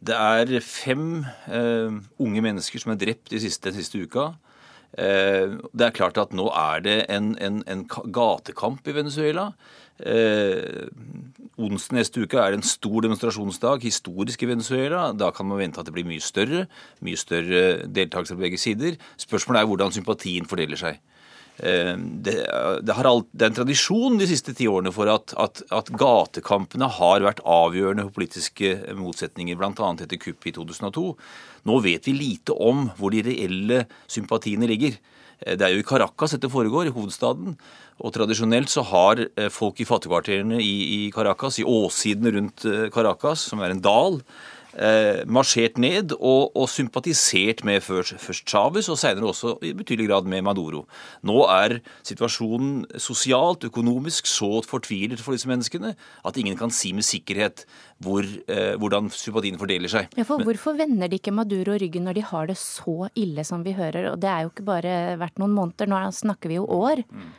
[0.02, 4.32] Det er fem uh, unge mennesker som er drept de siste, den siste uka.
[4.92, 9.52] Uh, det er klart at nå er det en, en, en gatekamp i Venezuela.
[10.02, 10.88] Eh,
[11.62, 15.12] onsdag neste uke er det en stor demonstrasjonsdag, historisk i Venezuela.
[15.14, 16.66] Da kan man vente at det blir mye større,
[17.06, 18.98] mye større deltakelse på begge sider.
[19.22, 21.02] Spørsmålet er hvordan sympatien fordeler seg.
[21.62, 22.34] Eh, det,
[22.82, 26.88] det, alt, det, er en tradisjon de siste ti årene for at, at, at gatekampene
[26.98, 29.92] har vært avgjørende for politiske motsetninger, bl.a.
[29.94, 31.06] etter kuppet i 2002.
[31.70, 34.98] Nå vet vi lite om hvor de reelle sympatiene ligger.
[35.46, 37.54] Eh, det er jo i Caracas dette foregår, i hovedstaden.
[38.02, 43.46] Og tradisjonelt så har eh, folk i fattigkvarterene i, i Caracas, i åssidene rundt Caracas,
[43.52, 44.18] som er en dal,
[44.74, 50.10] eh, marsjert ned og, og, sympatisert med først, først Chávez og senere også i betydelig
[50.10, 50.86] grad med Maduro.
[51.28, 55.94] Nå er situasjonen sosialt, økonomisk så fortvilet for disse menneskene
[56.28, 57.66] at ingen kan si med sikkerhet
[58.02, 60.10] hvor, eh, hvordan sympatien fordeler seg.
[60.18, 63.66] Ja, for Hvorfor vender de ikke Maduro ryggen når de har det så ille som
[63.66, 64.12] vi hører?
[64.14, 67.04] Og Det er jo ikke bare vært noen måneder, nå snakker vi jo år.
[67.12, 67.30] Mm.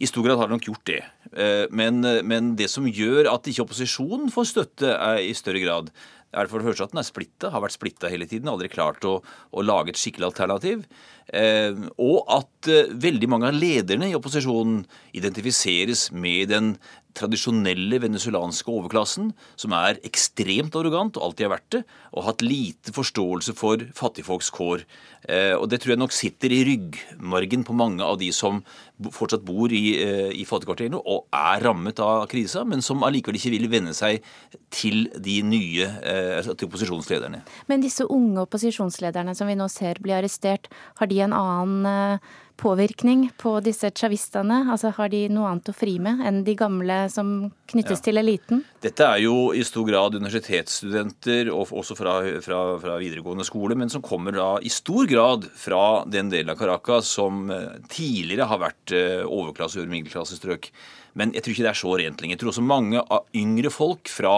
[0.00, 1.02] I stor grad har de nok gjort det.
[1.30, 5.92] Eh, men, men, det som gjør at ikke opposisjonen får støtte er i større grad,
[6.30, 9.06] er for det første at den er splitta, har vært splitta hele tiden, aldri klart
[9.08, 10.84] å, å lage et skikkelig alternativ.
[11.30, 14.84] Eh, og at eh, veldig mange av lederne i opposisjonen
[15.16, 16.72] identifiseres med den
[17.16, 21.82] tradisjonelle venezuelanske overklassen, som er ekstremt arrogant og alltid har vært det,
[22.14, 24.84] og hatt lite forståelse for fattigfolks kår.
[25.28, 28.62] Eh, og Det tror jeg nok sitter i ryggmargen på mange av de som
[29.00, 33.54] fortsatt bor i, eh, i fattigkvarterene og er rammet av krisa, men som allikevel ikke
[33.56, 34.22] vil venne seg
[34.70, 37.42] til de nye eh, til opposisjonslederne.
[37.68, 40.68] Men disse unge opposisjonslederne som vi nå ser bli arrestert,
[40.98, 42.20] har de en annen
[42.60, 44.62] påvirkning på disse chavistene?
[44.72, 48.04] Altså Har de noe annet å fri med enn de gamle som knyttes ja.
[48.06, 48.62] til eliten?
[48.84, 53.92] Dette er jo i stor grad universitetsstudenter, og også fra, fra, fra, videregående skole, men
[53.92, 58.64] som kommer da i stor grad fra den delen av Caracas som eh, tidligere har
[58.68, 60.70] vært eh, overklasse- og middelklassestrøk.
[61.18, 62.36] Men jeg tror ikke det er så rent lenger.
[62.36, 63.02] Jeg tror også mange
[63.36, 64.34] yngre folk fra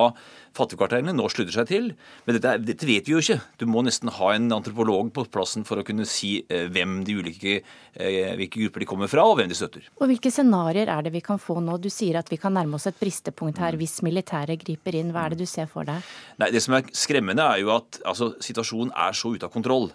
[0.56, 1.86] fattigkvarterene nå slutter seg til.
[2.26, 3.38] Men dette, dette, vet vi jo ikke.
[3.60, 7.16] Du må nesten ha en antropolog på plassen for å kunne si eh, hvem de
[7.20, 7.54] ulike,
[7.96, 9.88] eh, hvilke grupper de kommer fra, og hvem de støtter.
[10.00, 11.78] Og Hvilke scenarioer er det vi kan få nå?
[11.82, 15.14] Du sier at vi kan nærme oss et bristepunkt her hvis militæret griper inn.
[15.14, 16.04] Hva er det du ser for deg?
[16.42, 19.90] Nei, Det som er skremmende, er jo at altså, situasjonen er så ute av kontroll.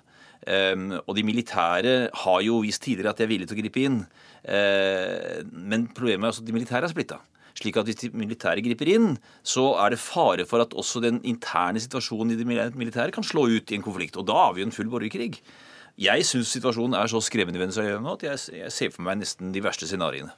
[0.48, 3.82] Um, og de militære har jo vist tidligere at de er villige til å gripe
[3.84, 3.98] inn.
[4.48, 7.20] Uh, men problemet er også at de militære er splitta
[7.58, 11.22] slik at hvis de militære griper inn, så er det fare for at også den
[11.26, 14.18] interne situasjonen i det militære kan slå ut i en konflikt.
[14.18, 15.40] Og da har vi jo en full borgerkrig.
[15.98, 19.50] Jeg syns situasjonen er så skremmende i Venezuela nå at jeg ser for meg nesten
[19.56, 20.36] de verste scenarioene.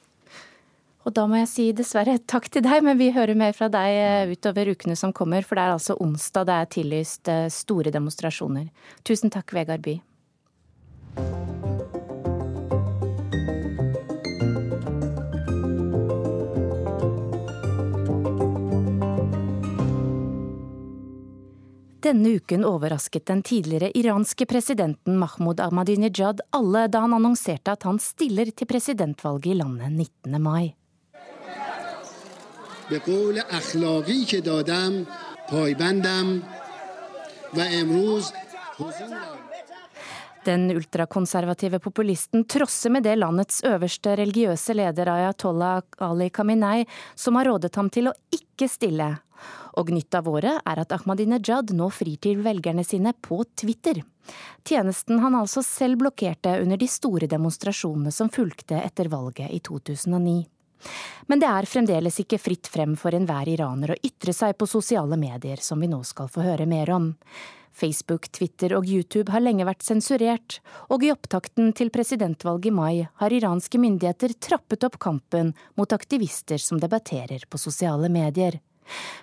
[1.08, 3.96] Og da må jeg si dessverre takk til deg, men vi hører mer fra deg
[3.96, 7.92] eh, utover ukene som kommer, for det er altså onsdag det er tillyst eh, store
[7.94, 8.68] demonstrasjoner.
[9.06, 9.96] Tusen takk, Vegard By.
[22.00, 28.00] Denne uken overrasket den tidligere iranske presidenten Mahmoud Ahmadinejad alle da han annonserte at han
[28.02, 30.40] stiller til presidentvalget i landet 19.
[30.42, 30.79] mai.
[40.44, 47.50] Den ultrakonservative populisten trosser med det landets øverste religiøse leder Ayatollah Ali Khamenei, som har
[47.50, 49.10] rådet ham til å ikke stille.
[49.78, 54.02] Og nytt av året er at Ahmadinejad nå frir til velgerne sine på Twitter.
[54.66, 60.40] Tjenesten han altså selv blokkerte under de store demonstrasjonene som fulgte etter valget i 2009.
[61.26, 65.18] Men det er fremdeles ikke fritt frem for enhver iraner å ytre seg på sosiale
[65.20, 67.12] medier, som vi nå skal få høre mer om.
[67.80, 70.58] Facebook, Twitter og YouTube har lenge vært sensurert,
[70.90, 76.60] og i opptakten til presidentvalget i mai har iranske myndigheter trappet opp kampen mot aktivister
[76.60, 78.58] som debatterer på sosiale medier.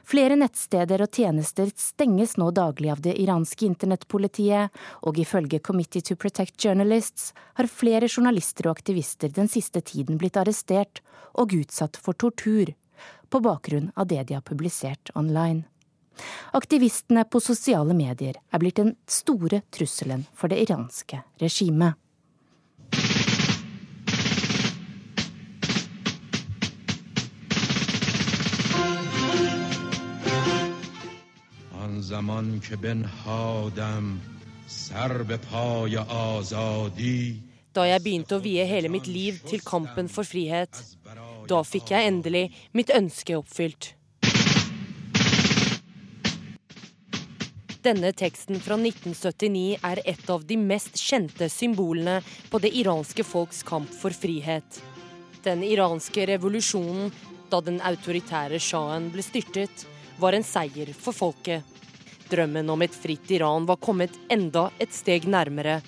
[0.08, 6.18] Flere nettsteder og tjenester stenges nå daglig av det iranske internettpolitiet, og ifølge Committee to
[6.20, 11.02] Protect Journalists har flere journalister og aktivister den siste tiden blitt arrestert
[11.38, 12.74] og utsatt for tortur,
[13.30, 15.66] på bakgrunn av det de har publisert online.
[16.58, 22.00] Aktivistene på sosiale medier er blitt den store trusselen for det iranske regimet.
[37.76, 40.80] Da jeg begynte å vie hele mitt liv til kampen for frihet,
[41.52, 42.46] da fikk jeg endelig
[42.78, 43.92] mitt ønske oppfylt.
[47.84, 52.18] Denne teksten fra 1979 er et av de mest kjente symbolene
[52.52, 54.82] på det iranske folks kamp for frihet.
[55.44, 57.12] Den iranske revolusjonen,
[57.52, 59.86] da den autoritære sjahen ble styrtet,
[60.20, 61.77] var en seier for folket.
[62.28, 65.80] Drømmen om et fritt Iran var kommet enda et steg nærmere,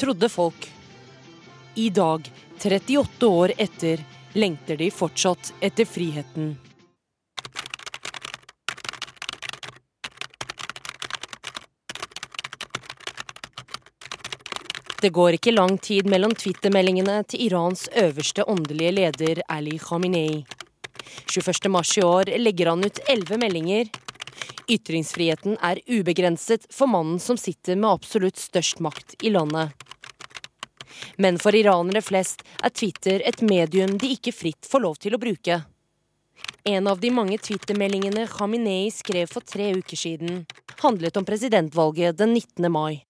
[0.00, 0.68] trodde folk.
[1.80, 2.28] I dag,
[2.60, 4.02] 38 år etter,
[4.36, 6.52] lengter de fortsatt etter friheten.
[15.02, 20.44] Det går ikke lang tid mellom twittermeldingene til Irans øverste åndelige leder Ali Khamenei.
[21.32, 23.88] 21.3 i år legger han ut elleve meldinger.
[24.72, 29.74] Ytringsfriheten er ubegrenset for mannen som sitter med absolutt størst makt i landet.
[31.16, 35.20] Men for iranere flest er Twitter et medium de ikke fritt får lov til å
[35.20, 35.60] bruke.
[36.64, 40.44] En av de mange twittermeldingene Khamenei skrev for tre uker siden,
[40.82, 42.70] handlet om presidentvalget den 19.
[42.72, 43.02] mai.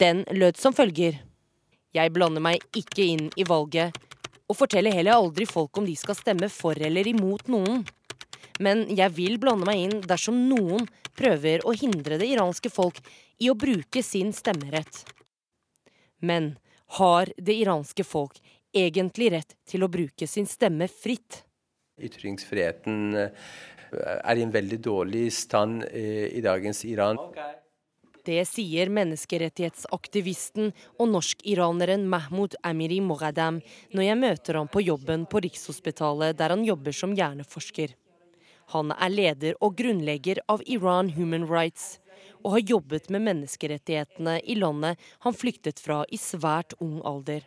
[0.00, 1.18] Den lød som følger.
[1.92, 3.96] Jeg blander meg ikke inn i valget,
[4.48, 7.82] og forteller heller aldri folk om de skal stemme for eller imot noen.
[8.60, 10.86] Men jeg vil blande meg inn dersom noen
[11.16, 13.00] prøver å hindre det iranske folk
[13.40, 15.04] i å bruke sin stemmerett.
[16.20, 16.54] Men
[17.00, 18.40] har det iranske folk
[18.76, 21.42] egentlig rett til å bruke sin stemme fritt?
[22.00, 23.48] Ytringsfriheten eh,
[24.20, 27.18] er i en veldig dårlig stand eh, i dagens Iran.
[27.30, 27.56] Okay.
[28.20, 33.62] Det sier menneskerettighetsaktivisten og norsk-iraneren Mahmoud Amiri Moghadam
[33.96, 37.96] når jeg møter ham på jobben på Rikshospitalet der han jobber som hjerneforsker.
[38.70, 41.98] Han er leder og grunnlegger av Iran Human Rights,
[42.44, 47.44] og har jobbet med menneskerettighetene i landet han flyktet fra i svært ung alder.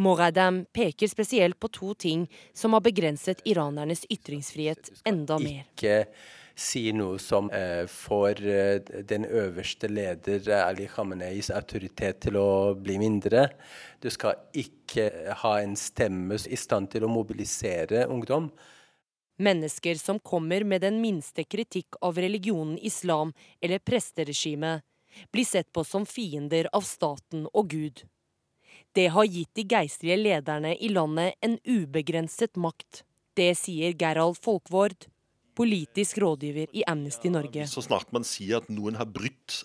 [0.00, 2.26] Moradam peker spesielt på to ting
[2.56, 5.66] som har begrenset iranernes ytringsfrihet enda mer.
[5.74, 6.06] Ikke
[6.60, 12.74] si noe som eh, får eh, den øverste leder eh, Ali Khameneis autoritet til å
[12.78, 13.48] bli mindre.
[14.00, 15.08] Du skal ikke
[15.42, 18.50] ha en stemme i stand til å mobilisere ungdom.
[19.40, 24.84] Mennesker som kommer med den minste kritikk av religionen islam eller presteregimet,
[25.32, 28.02] blir sett på som fiender av staten og Gud.
[28.92, 33.04] Det har gitt de geistlige lederne i landet en ubegrenset makt.
[33.34, 35.06] Det sier Gerald Folkvord,
[35.56, 37.66] politisk rådgiver i Amnesty Norge.
[37.70, 39.62] Så snart man sier at noen har brutt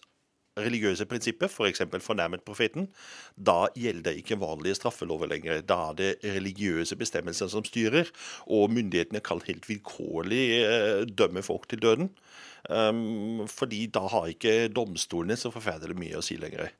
[0.57, 1.83] religiøse prinsipper, f.eks.
[1.91, 2.87] For fornærmet profeten,
[3.35, 5.61] da gjelder ikke vanlige straffelover lenger.
[5.67, 8.11] Da er det religiøse bestemmelser som styrer,
[8.47, 12.11] og myndighetene kan helt vilkårlig eh, dømme folk til døden.
[12.69, 16.71] Um, fordi da har ikke domstolene så forferdelig mye å si lenger.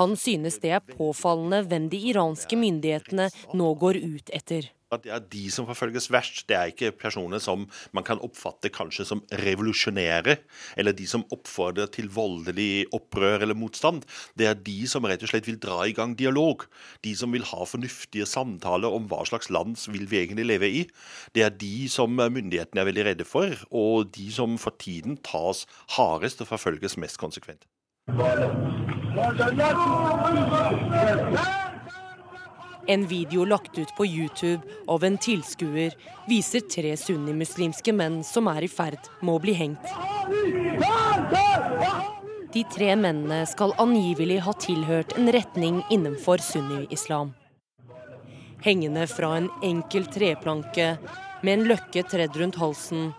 [0.00, 5.12] Han synes det er påfallende hvem de iranske myndighetene nå går ut etter at det
[5.12, 6.44] er de som forfølges verst.
[6.48, 7.64] Det er ikke personer som
[7.96, 10.36] man kan oppfatte kanskje som revolusjonære,
[10.78, 14.04] eller de som oppfordrer til voldelig opprør eller motstand.
[14.38, 16.66] Det er de som rett og slett vil dra i gang dialog.
[17.02, 20.84] De som vil ha fornuftige samtaler om hva slags land vil vi egentlig leve i.
[21.34, 25.66] Det er de som myndighetene er veldig redde for, og de som for tiden tas
[25.98, 27.66] hardest og forfølges mest konsekvent.
[32.86, 35.94] En video lagt ut på YouTube av en tilskuer
[36.28, 39.90] viser tre sunnimuslimske menn som er i ferd med å bli hengt.
[42.54, 47.34] De tre mennene skal angivelig ha tilhørt en retning innenfor sunni-islam.
[48.62, 50.94] Hengende fra en enkel treplanke
[51.42, 53.10] med en løkke tredd rundt halsen,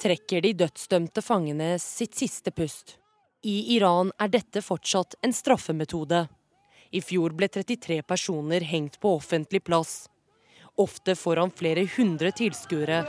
[0.00, 2.98] trekker de dødsdømte fangene sitt siste pust.
[3.44, 6.22] I Iran er dette fortsatt en straffemetode.
[6.96, 10.06] I fjor ble 33 personer hengt på offentlig plass.
[10.80, 13.02] Ofte foran flere hundre tilskuere,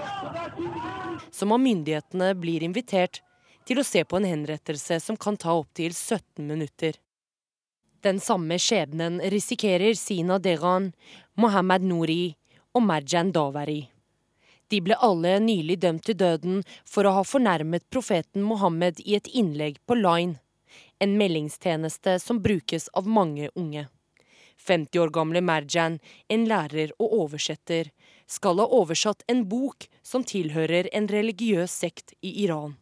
[1.31, 3.21] som av myndighetene blir invitert
[3.65, 6.99] til å se på en henrettelse som kan ta opptil 17 minutter.
[8.03, 10.91] Den samme skjebnen risikerer Sina Deran,
[11.39, 12.35] Mohammed Nouri
[12.75, 13.85] og Marjan Davari.
[14.75, 19.29] De ble alle nylig dømt til døden for å ha fornærmet profeten Mohammed i et
[19.31, 20.41] innlegg på Line,
[20.99, 23.85] en meldingstjeneste som brukes av mange unge.
[24.67, 25.95] 50 år gamle Merjan,
[26.27, 27.93] en lærer og oversetter,
[28.27, 32.75] skal ha oversatt en bok som tilhører en religiøs sekt i Iran.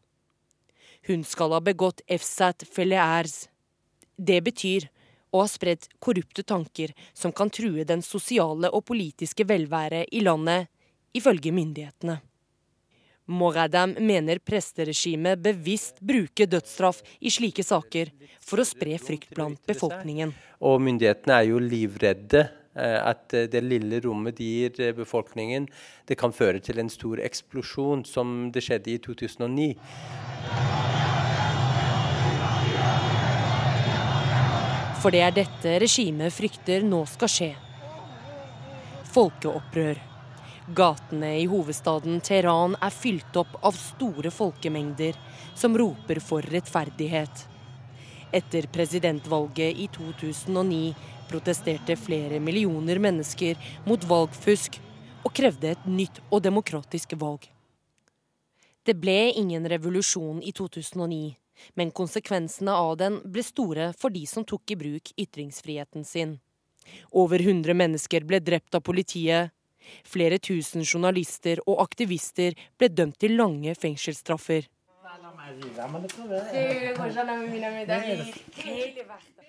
[1.06, 3.44] Hun skal ha begått efsat feleers.
[4.18, 4.90] Det betyr
[5.30, 10.73] å ha spredt korrupte tanker som kan true den sosiale og politiske velværet i landet,
[11.14, 12.20] ifølge myndighetene.
[13.26, 18.12] Moradam mener presteregimet bevisst bruker dødsstraff i slike saker
[18.44, 20.34] for å spre frykt blant befolkningen.
[20.60, 22.44] Og myndighetene er jo livredde
[22.76, 25.70] eh, at det lille rommet de gir eh, befolkningen,
[26.04, 29.72] det kan føre til en stor eksplosjon, som det skjedde i 2009.
[35.04, 37.54] For det er dette regimet frykter nå skal skje.
[39.16, 40.13] Folkeopprør.
[40.68, 45.18] Gatene i hovedstaden Teheran er fylt opp av store folkemengder
[45.60, 47.48] som roper for rettferdighet.
[48.32, 50.94] Etter presidentvalget i 2009
[51.28, 54.80] protesterte flere millioner mennesker mot valgfusk
[55.24, 57.50] og krevde et nytt og demokratisk valg.
[58.88, 61.36] Det ble ingen revolusjon i 2009,
[61.76, 66.38] men konsekvensene av den ble store for de som tok i bruk ytringsfriheten sin.
[67.12, 69.52] Over 100 mennesker ble drept av politiet.
[70.04, 74.68] Flere tusen journalister og aktivister ble dømt til lange fengselsstraffer.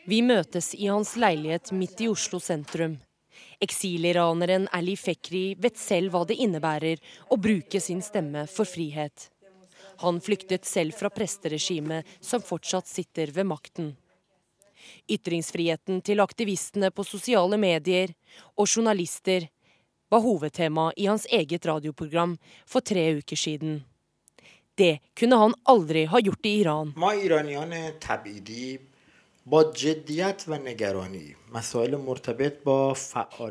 [0.04, 2.98] Vi møtes i hans leilighet midt i Oslo sentrum.
[3.64, 9.30] Eksiliraneren Ali Fekri vet selv hva det innebærer å bruke sin stemme for frihet.
[10.02, 13.92] Han flyktet selv fra presteregimet som fortsatt sitter ved makten.
[15.08, 18.12] Ytringsfriheten til aktivistene på sosiale medier
[18.58, 19.48] og journalister
[20.08, 22.36] var hovedtema i hans eget radioprogram
[22.66, 23.82] for tre uker siden.
[24.74, 26.92] Det kunne han aldri ha gjort i Iran.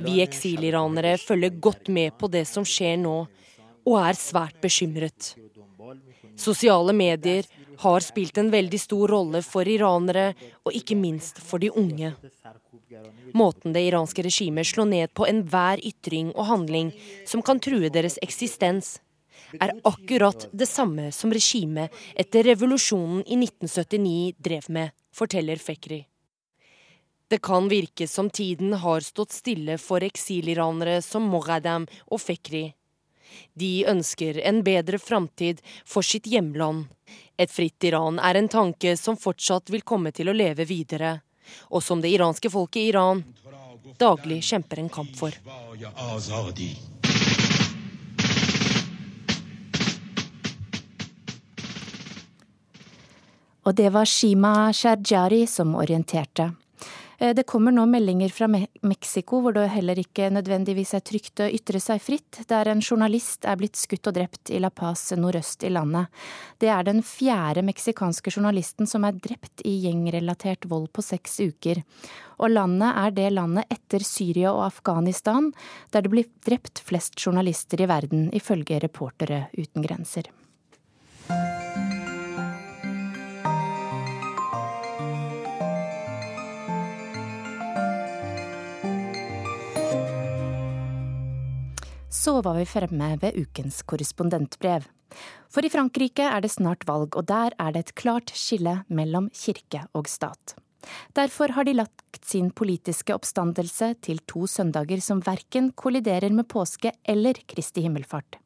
[0.04, 3.18] Vi eksiliranere følger godt med på det som skjer nå,
[3.84, 5.34] og er svært bekymret.
[6.40, 7.46] Sosiale medier
[7.80, 10.34] har spilt en veldig stor rolle for iranere,
[10.66, 12.14] og ikke minst for de unge.
[13.34, 16.94] Måten det iranske regimet slår ned på enhver ytring og handling
[17.30, 19.00] som kan true deres eksistens,
[19.62, 26.04] er akkurat det samme som regimet etter revolusjonen i 1979 drev med, forteller Fekri.
[27.30, 32.74] Det kan virke som tiden har stått stille for eksiliranere som Moghadam og Fekri.
[33.54, 36.88] De ønsker en bedre framtid for sitt hjemland.
[37.38, 41.20] Et fritt Iran er en tanke som fortsatt vil komme til å leve videre,
[41.70, 43.24] og som det iranske folket i Iran
[43.98, 45.32] daglig kjemper en kamp for.
[53.64, 56.52] Og det var Shima Sharjari som orienterte.
[57.24, 58.48] Eh, det kommer nå meldinger fra
[58.82, 63.48] Mexico hvor det heller ikke nødvendigvis er trygt å ytre seg fritt, der en journalist
[63.48, 66.12] er blitt skutt og drept i La Paz nordøst i landet.
[66.60, 71.84] Det er den fjerde meksikanske journalisten som er drept i gjengrelatert vold på seks uker.
[72.44, 75.54] Og landet er det landet etter Syria og Afghanistan
[75.96, 80.28] der det blir drept flest journalister i verden, ifølge Reportere uten grenser.
[92.24, 94.86] Så var vi fremme ved ukens korrespondentbrev.
[95.52, 99.28] For i Frankrike er det snart valg, og der er det et klart skille mellom
[99.36, 100.56] kirke og stat.
[101.16, 106.92] Derfor har de lagt sin politiske oppstandelse til to søndager som verken kolliderer med påske
[107.04, 108.40] eller Kristi himmelfart.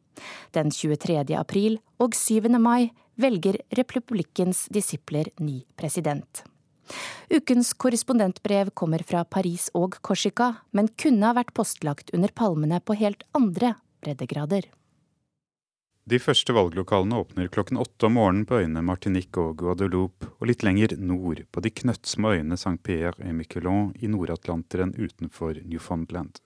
[0.57, 1.21] Den 23.
[1.37, 2.49] april og 7.
[2.57, 2.89] mai
[3.21, 6.43] velger republikkens disipler ny president.
[7.33, 12.97] Ukens korrespondentbrev kommer fra Paris og Korsika, men kunne ha vært postlagt under palmene på
[12.99, 14.69] helt andre breddegrader.
[16.07, 20.63] De første valglokalene åpner klokken åtte om morgenen på øyene Martinique og Guadeloupe, og litt
[20.63, 26.39] lenger nord på de knøttsmå øyene Saint-Pierre et Miquelon i Nord-Atlanteren utenfor Newfoundland.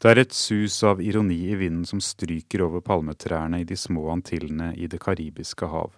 [0.00, 4.06] Det er et sus av ironi i vinden som stryker over palmetrærne i de små
[4.14, 5.92] antillene i Det karibiske hav.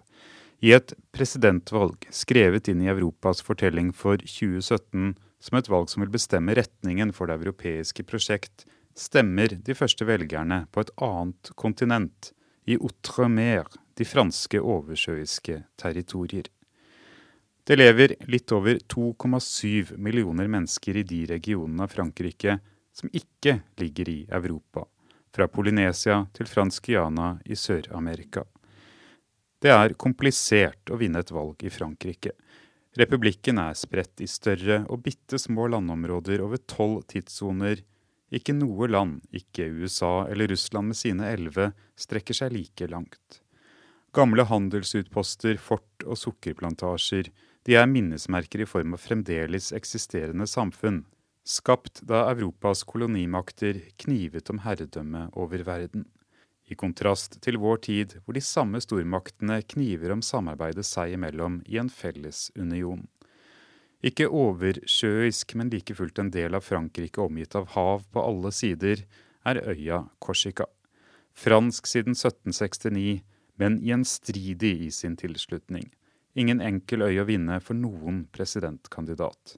[0.62, 6.12] I et presidentvalg skrevet inn i Europas fortelling for 2017 som et valg som vil
[6.14, 8.62] bestemme retningen for det europeiske prosjekt,
[8.94, 12.30] stemmer de første velgerne på et annet kontinent
[12.70, 13.66] i Outre-mer,
[13.98, 16.46] de franske oversjøiske territorier.
[17.66, 22.60] Det lever litt over 2,7 millioner mennesker i de regionene av Frankrike
[22.94, 24.86] som ikke ligger i Europa,
[25.34, 28.46] fra Polynesia til Fransk Guyana i Sør-Amerika.
[29.62, 32.34] Det er komplisert å vinne et valg i Frankrike.
[32.98, 37.80] Republikken er spredt i større og bitte små landområder over tolv tidssoner
[38.32, 43.42] ikke noe land, ikke USA eller Russland med sine elleve, strekker seg like langt.
[44.16, 47.28] Gamle handelsutposter, fort og sukkerplantasjer,
[47.68, 51.04] de er minnesmerker i form av fremdeles eksisterende samfunn,
[51.44, 56.08] skapt da Europas kolonimakter knivet om herredømme over verden.
[56.72, 61.76] I kontrast til vår tid, hvor de samme stormaktene kniver om samarbeidet seg imellom i
[61.82, 63.04] en felles union.
[64.02, 69.04] Ikke oversjøisk, men like fullt en del av Frankrike omgitt av hav på alle sider,
[69.46, 70.66] er øya Korsika.
[71.32, 73.22] Fransk siden 1769,
[73.60, 75.90] men gjenstridig i sin tilslutning.
[76.34, 79.56] Ingen enkel øy å vinne for noen presidentkandidat.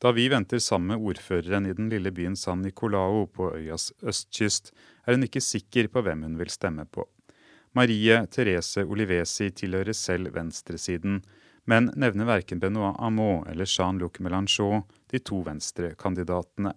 [0.00, 4.72] Da vi venter sammen med ordføreren i den lille byen San Nicolao på øyas østkyst,
[5.10, 7.04] er hun ikke sikker på hvem hun vil stemme på.
[7.74, 11.20] Marie Therese Olivesi tilhører selv venstresiden,
[11.70, 16.72] men nevner verken Benoit Amaud eller Jean-Luc Mélenchon, de to venstrekandidatene.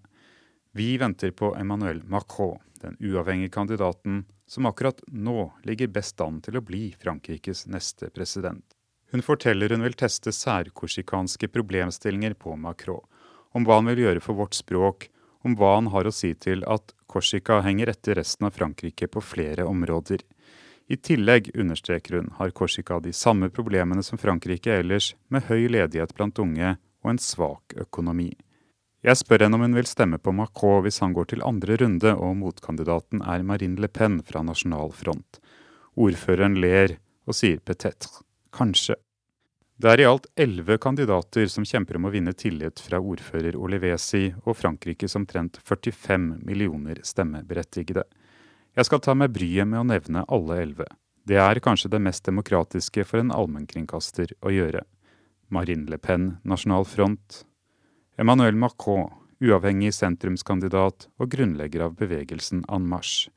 [0.73, 6.59] Vi venter på Emmanuel Macron, den uavhengige kandidaten som akkurat nå ligger best an til
[6.59, 8.65] å bli Frankrikes neste president.
[9.13, 13.01] Hun forteller hun vil teste særkorsikanske problemstillinger på Macron,
[13.53, 15.07] om hva han vil gjøre for vårt språk,
[15.45, 19.21] om hva han har å si til at Korsika henger etter resten av Frankrike på
[19.21, 20.23] flere områder.
[20.87, 26.15] I tillegg, understreker hun, har Korsika de samme problemene som Frankrike ellers, med høy ledighet
[26.17, 28.31] blant unge og en svak økonomi.
[29.03, 32.15] Jeg spør henne om hun vil stemme på Macron hvis han går til andre runde
[32.15, 35.37] og motkandidaten er Marine Le Pen fra Nasjonal Front.
[35.93, 36.97] Ordføreren ler
[37.27, 38.23] og sier peut-être,
[38.55, 38.97] kanskje.
[39.75, 44.27] Det er i alt elleve kandidater som kjemper om å vinne tillit fra ordfører Olivesi
[44.45, 48.03] og Frankrikes omtrent 45 millioner stemmeberettigede.
[48.77, 50.85] Jeg skal ta meg bryet med å nevne alle elleve.
[51.25, 54.83] Det er kanskje det mest demokratiske for en allmennkringkaster å gjøre.
[55.53, 57.41] Marine Le Pen, Nasjonal Front.
[58.17, 59.09] Emmanuel Macron,
[59.41, 63.33] uavhengig sentrumskandidat og grunnlegger av bevegelsen En Marche.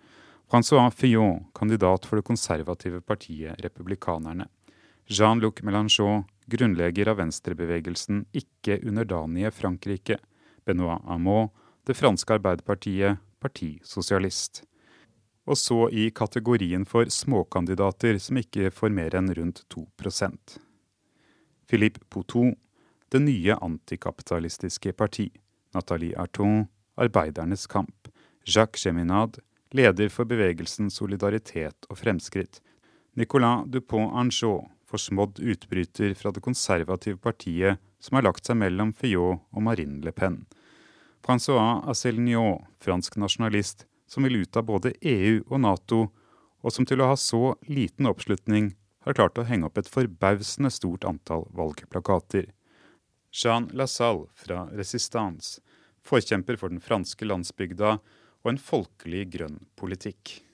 [0.51, 4.51] Francois Fillon, kandidat for det konservative partiet Republikanerne.
[5.09, 10.19] Jean-Luc Mélenchon, grunnlegger av venstrebevegelsen Ikke underdanige Frankrike.
[10.67, 11.53] Benoit Hamot,
[11.87, 14.65] det franske arbeiderpartiet, partisosialist.
[15.47, 20.59] Og så i kategorien for småkandidater som ikke får mer enn rundt 2%
[21.71, 22.55] Philippe Poutou,
[23.09, 25.31] Det nye antikapitalistiske parti,
[25.75, 28.09] Nathalie Arton, Arbeidernes kamp,
[28.45, 29.39] Jacques Geminad,
[29.71, 32.61] leder for bevegelsen Solidaritet og Fremskritt,
[33.15, 39.65] Nicolas Dupont-Anjot, forsmådd utbryter fra det konservative partiet som har lagt seg mellom Fillot og
[39.67, 40.45] Marine Le Pen,
[41.27, 46.01] Francois Asselignot, fransk nasjonalist, som vil ut av både EU og Nato,
[46.63, 48.71] og som til å ha så liten oppslutning
[49.07, 52.53] har klart å henge opp et forbausende stort antall valgplakater.
[53.35, 55.61] Jean Lasalle fra Resistance,
[56.07, 60.46] forkjemper for den franske landsbygda og en folkelig grønn politikk.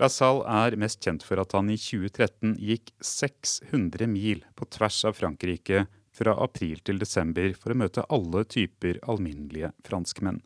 [0.00, 5.18] Lassalle er mest kjent for at han i 2013 gikk 600 mil på tvers av
[5.18, 5.84] Frankrike
[6.16, 10.40] fra april til desember for å møte alle typer alminnelige franskmenn.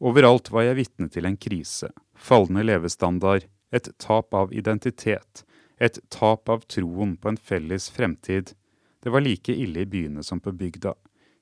[0.00, 5.44] Overalt var jeg vitne til en krise, fallende levestandard, et tap av identitet,
[5.80, 8.52] et tap av troen på en felles fremtid.
[9.00, 10.94] Det var like ille i byene som på bygda.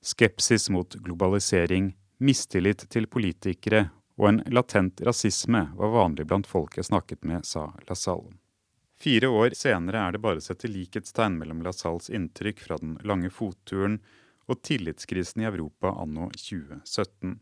[0.03, 1.93] Skepsis mot globalisering,
[2.23, 3.89] mistillit til politikere
[4.19, 8.35] og en latent rasisme var vanlig blant folk jeg snakket med, sa LaSalle.
[8.99, 13.31] Fire år senere er det bare å sette likhetstegn mellom LaSalles inntrykk fra den lange
[13.31, 14.01] fotturen
[14.51, 17.37] og tillitskrisen i Europa anno 2017.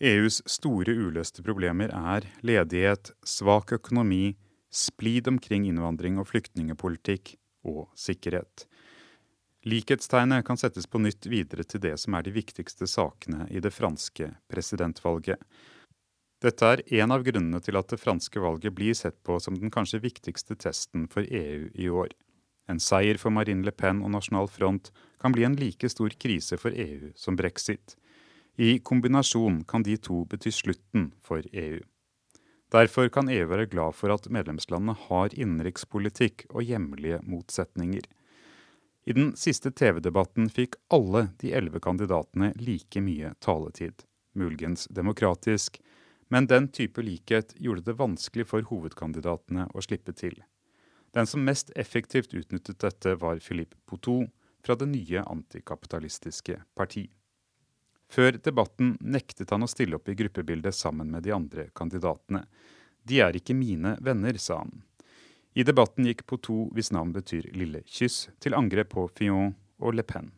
[0.00, 4.34] EUs store uløste problemer er ledighet, svak økonomi,
[4.72, 7.36] splid omkring innvandring og flyktningepolitikk
[7.70, 8.66] og sikkerhet.
[9.68, 13.74] Likhetstegnet kan settes på nytt videre til det som er de viktigste sakene i det
[13.76, 15.36] franske presidentvalget.
[16.40, 19.72] Dette er en av grunnene til at det franske valget blir sett på som den
[19.72, 22.14] kanskje viktigste testen for EU i år.
[22.70, 24.88] En seier for Marine Le Pen og Nasjonal Front
[25.20, 27.96] kan bli en like stor krise for EU som brexit.
[28.56, 31.80] I kombinasjon kan de to bety slutten for EU.
[32.70, 38.06] Derfor kan EU være glad for at medlemslandene har innenrikspolitikk og hjemlige motsetninger.
[39.08, 44.04] I den siste TV-debatten fikk alle de elleve kandidatene like mye taletid.
[44.38, 45.80] Muligens demokratisk,
[46.30, 50.36] men den type likhet gjorde det vanskelig for hovedkandidatene å slippe til.
[51.10, 54.28] Den som mest effektivt utnyttet dette, var Philippe Poutou
[54.62, 57.08] fra det nye antikapitalistiske parti.
[58.10, 62.44] Før debatten nektet han å stille opp i gruppebildet sammen med de andre kandidatene.
[63.02, 64.82] De er ikke mine venner, sa han.
[65.54, 70.06] I debatten gikk Poutou, hvis navn betyr lille kyss, til angrep på Fillon og Le
[70.06, 70.30] Pen.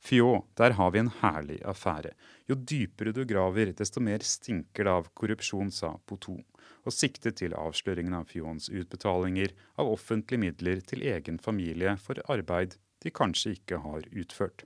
[0.00, 2.14] Fjå, der har vi en herlig affære.
[2.48, 6.40] Jo dypere du graver, desto mer stinker det av korrupsjon, sa Poutou,
[6.88, 12.78] og siktet til avsløringen av Fjåns utbetalinger av offentlige midler til egen familie for arbeid
[13.04, 14.64] de kanskje ikke har utført.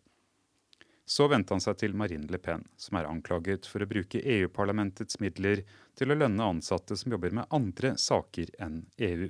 [1.05, 5.19] Så vendte han seg til Marine Le Pen, som er anklaget for å bruke EU-parlamentets
[5.21, 5.61] midler
[5.99, 9.29] til å lønne ansatte som jobber med andre saker enn EU.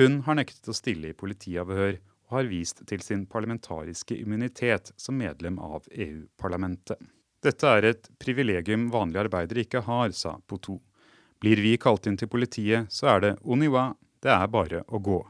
[0.00, 1.98] Hun har nektet å stille i politiavhør
[2.28, 6.98] og har vist til sin parlamentariske immunitet som medlem av EU-parlamentet.
[7.42, 10.80] Dette er et privilegium vanlige arbeidere ikke har, sa Poutou.
[11.38, 13.92] Blir vi kalt inn til politiet, så er det oniwa,
[14.24, 15.20] det er bare å gå.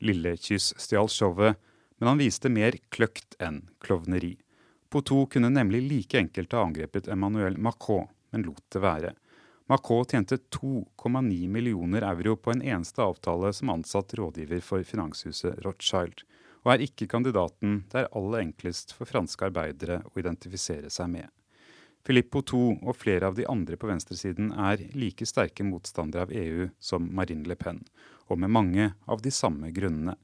[0.00, 1.58] Lillekyss stjal showet,
[1.98, 4.36] men han viste mer kløkt enn klovneri.
[4.88, 9.12] Poutou kunne nemlig like enkelt ha angrepet Emmanuel Macron, men lot det være.
[9.68, 16.24] Macron tjente 2,9 millioner euro på en eneste avtale som ansatt rådgiver for finanshuset Rothschild
[16.64, 21.28] og er ikke kandidaten det er aller enklest for franske arbeidere å identifisere seg med.
[22.06, 26.68] Filippo II og flere av de andre på venstresiden er like sterke motstandere av EU
[26.80, 27.82] som Marine Le Pen,
[28.32, 30.14] og med mange av de samme grunnene.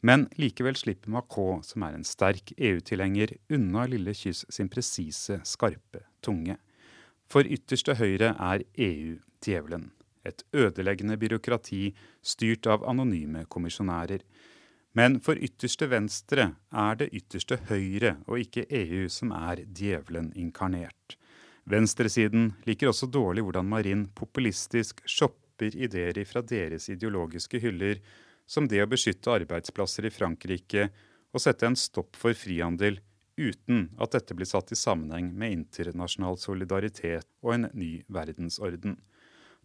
[0.00, 6.04] Men likevel slipper Macron, som er en sterk EU-tilhenger, unna Lille Kyss sin presise, skarpe
[6.24, 6.56] tunge.
[7.28, 9.90] For ytterste høyre er EU djevelen.
[10.26, 11.90] Et ødeleggende byråkrati
[12.22, 14.22] styrt av anonyme kommisjonærer.
[14.96, 21.18] Men for ytterste venstre er det ytterste høyre og ikke EU som er djevelen inkarnert.
[21.68, 28.00] Venstresiden liker også dårlig hvordan Marin populistisk shopper ideer fra deres ideologiske hyller,
[28.46, 30.88] som det å beskytte arbeidsplasser i Frankrike
[31.34, 33.00] og sette en stopp for frihandel
[33.36, 38.96] uten at dette blir satt i sammenheng med internasjonal solidaritet og en ny verdensorden.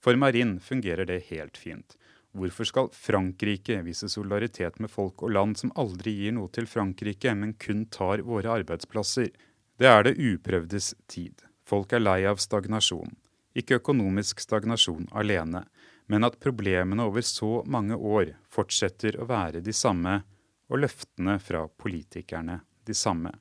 [0.02, 1.96] For Marin fungerer det helt fint.
[2.32, 7.34] Hvorfor skal Frankrike vise solidaritet med folk og land som aldri gir noe til Frankrike,
[7.36, 9.32] men kun tar våre arbeidsplasser?
[9.78, 11.44] Det er det uprøvdes tid.
[11.68, 13.18] Folk er lei av stagnasjon.
[13.58, 15.66] Ikke økonomisk stagnasjon alene,
[16.08, 20.22] men at problemene over så mange år fortsetter å være de samme,
[20.72, 23.34] og løftene fra politikerne de samme.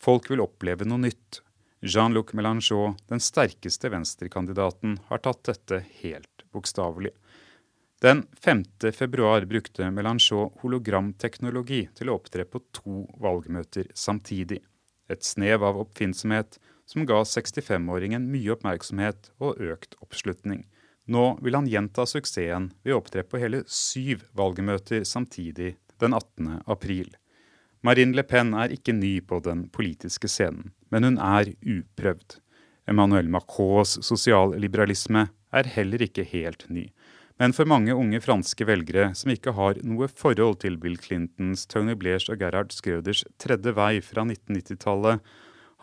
[0.00, 1.42] Folk vil oppleve noe nytt.
[1.84, 7.12] Jean-Luc Mélenchon, den sterkeste venstrekandidaten, har tatt dette helt bokstavelig.
[8.02, 8.64] Den 5.
[8.92, 14.58] februar brukte Melanchon hologramteknologi til å opptre på to valgmøter samtidig.
[15.08, 20.66] Et snev av oppfinnsomhet som ga 65-åringen mye oppmerksomhet og økt oppslutning.
[21.08, 26.66] Nå vil han gjenta suksessen ved å opptre på hele syv valgmøter samtidig den 18.
[26.66, 27.08] april.
[27.80, 32.42] Marine Le Pen er ikke ny på den politiske scenen, men hun er uprøvd.
[32.90, 36.90] Emmanuel Macrons sosialliberalisme er heller ikke helt ny.
[37.36, 41.92] Men for mange unge franske velgere som ikke har noe forhold til Bill Clintons, Tony
[41.98, 45.20] Blairs og Gerhard Schrøders tredje vei fra 1990-tallet,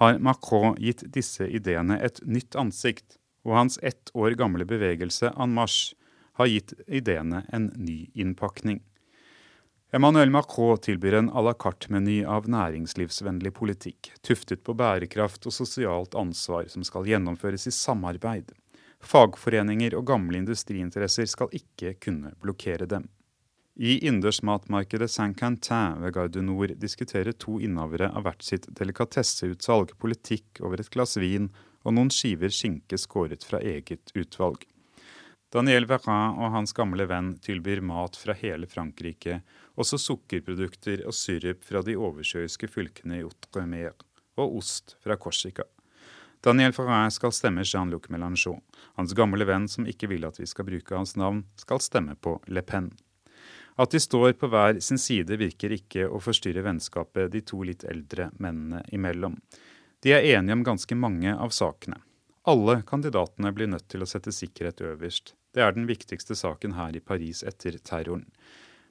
[0.01, 5.53] har Macron gitt disse ideene et nytt ansikt, og hans ett år gamle bevegelse En
[5.53, 5.93] Marche
[6.39, 8.81] har gitt ideene en ny innpakning.
[9.93, 16.17] Emmanuel Macron tilbyr en à la carte-meny av næringslivsvennlig politikk, tuftet på bærekraft og sosialt
[16.17, 18.55] ansvar, som skal gjennomføres i samarbeid.
[19.03, 23.09] Fagforeninger og gamle industriinteresser skal ikke kunne blokkere dem.
[23.73, 30.83] I innendørsmatmarkedet Saint-Quentin ved Garde Nord diskuterer to innehavere av hvert sitt delikatesseutsalg politikk over
[30.83, 31.49] et glass vin
[31.81, 34.61] og noen skiver skinke skåret fra eget utvalg.
[35.53, 39.41] Daniel Verrin og hans gamle venn tilbyr mat fra hele Frankrike,
[39.77, 43.93] også sukkerprodukter og syrup fra de oversjøiske fylkene i Outremer,
[44.37, 45.65] og ost fra Korsika.
[46.43, 48.59] Daniel Farrin skal stemme Jean-Luc Mélenchon.
[48.99, 52.35] Hans gamle venn som ikke vil at vi skal bruke hans navn, skal stemme på
[52.51, 52.89] Le Pen.
[53.79, 57.85] At de står på hver sin side virker ikke å forstyrre vennskapet de to litt
[57.87, 59.39] eldre mennene imellom.
[60.03, 62.01] De er enige om ganske mange av sakene.
[62.43, 65.37] Alle kandidatene blir nødt til å sette sikkerhet øverst.
[65.55, 68.27] Det er den viktigste saken her i Paris etter terroren.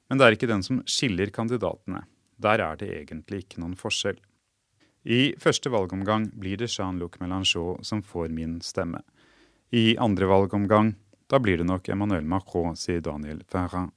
[0.09, 2.07] Men det er ikke den som skiller kandidatene.
[2.40, 4.16] Der er det egentlig ikke noen forskjell.
[5.03, 9.00] I første valgomgang blir det Jean-Luc Mélenchon som får min stemme.
[9.70, 10.94] I andre valgomgang,
[11.26, 13.90] da blir det nok Emmanuel Macron, sier Daniel Ferrand.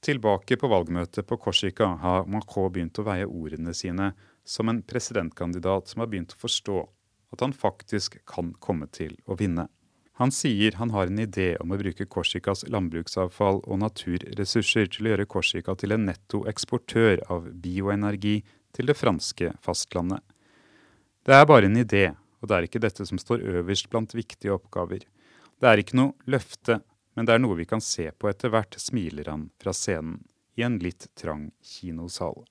[0.00, 4.12] Tilbake på valgmøtet på Korsika har Macron begynt å veie ordene sine
[4.46, 6.78] som en presidentkandidat som har begynt å forstå
[7.34, 9.66] at han faktisk kan komme til å vinne.
[10.20, 15.14] Han sier han har en idé om å bruke Korsikas landbruksavfall og naturressurser til å
[15.14, 18.42] gjøre Korsika til en netto eksportør av bioenergi
[18.76, 20.20] til det franske fastlandet.
[21.26, 22.10] Det er bare en idé,
[22.40, 25.04] og det er ikke dette som står øverst blant viktige oppgaver.
[25.60, 26.80] Det er ikke noe løfte,
[27.14, 30.22] men det er noe vi kan se på etter hvert, smiler han fra scenen,
[30.56, 32.42] i en litt trang kinosal.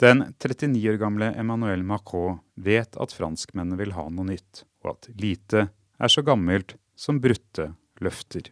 [0.00, 5.08] Den 39 år gamle Emmanuel Macron vet at franskmennene vil ha noe nytt, og at
[5.16, 7.70] lite er så gammelt som brutte
[8.04, 8.50] løfter.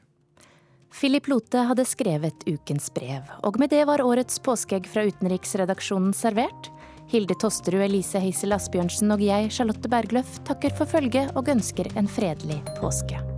[0.95, 6.71] Philip Lote hadde skrevet ukens brev, og med det var årets påskeegg fra utenriksredaksjonen servert.
[7.13, 12.11] Hilde Tosterud, Elise Heisel Asbjørnsen og jeg, Charlotte Bergløff, takker for følget og ønsker en
[12.11, 13.34] fredelig påske.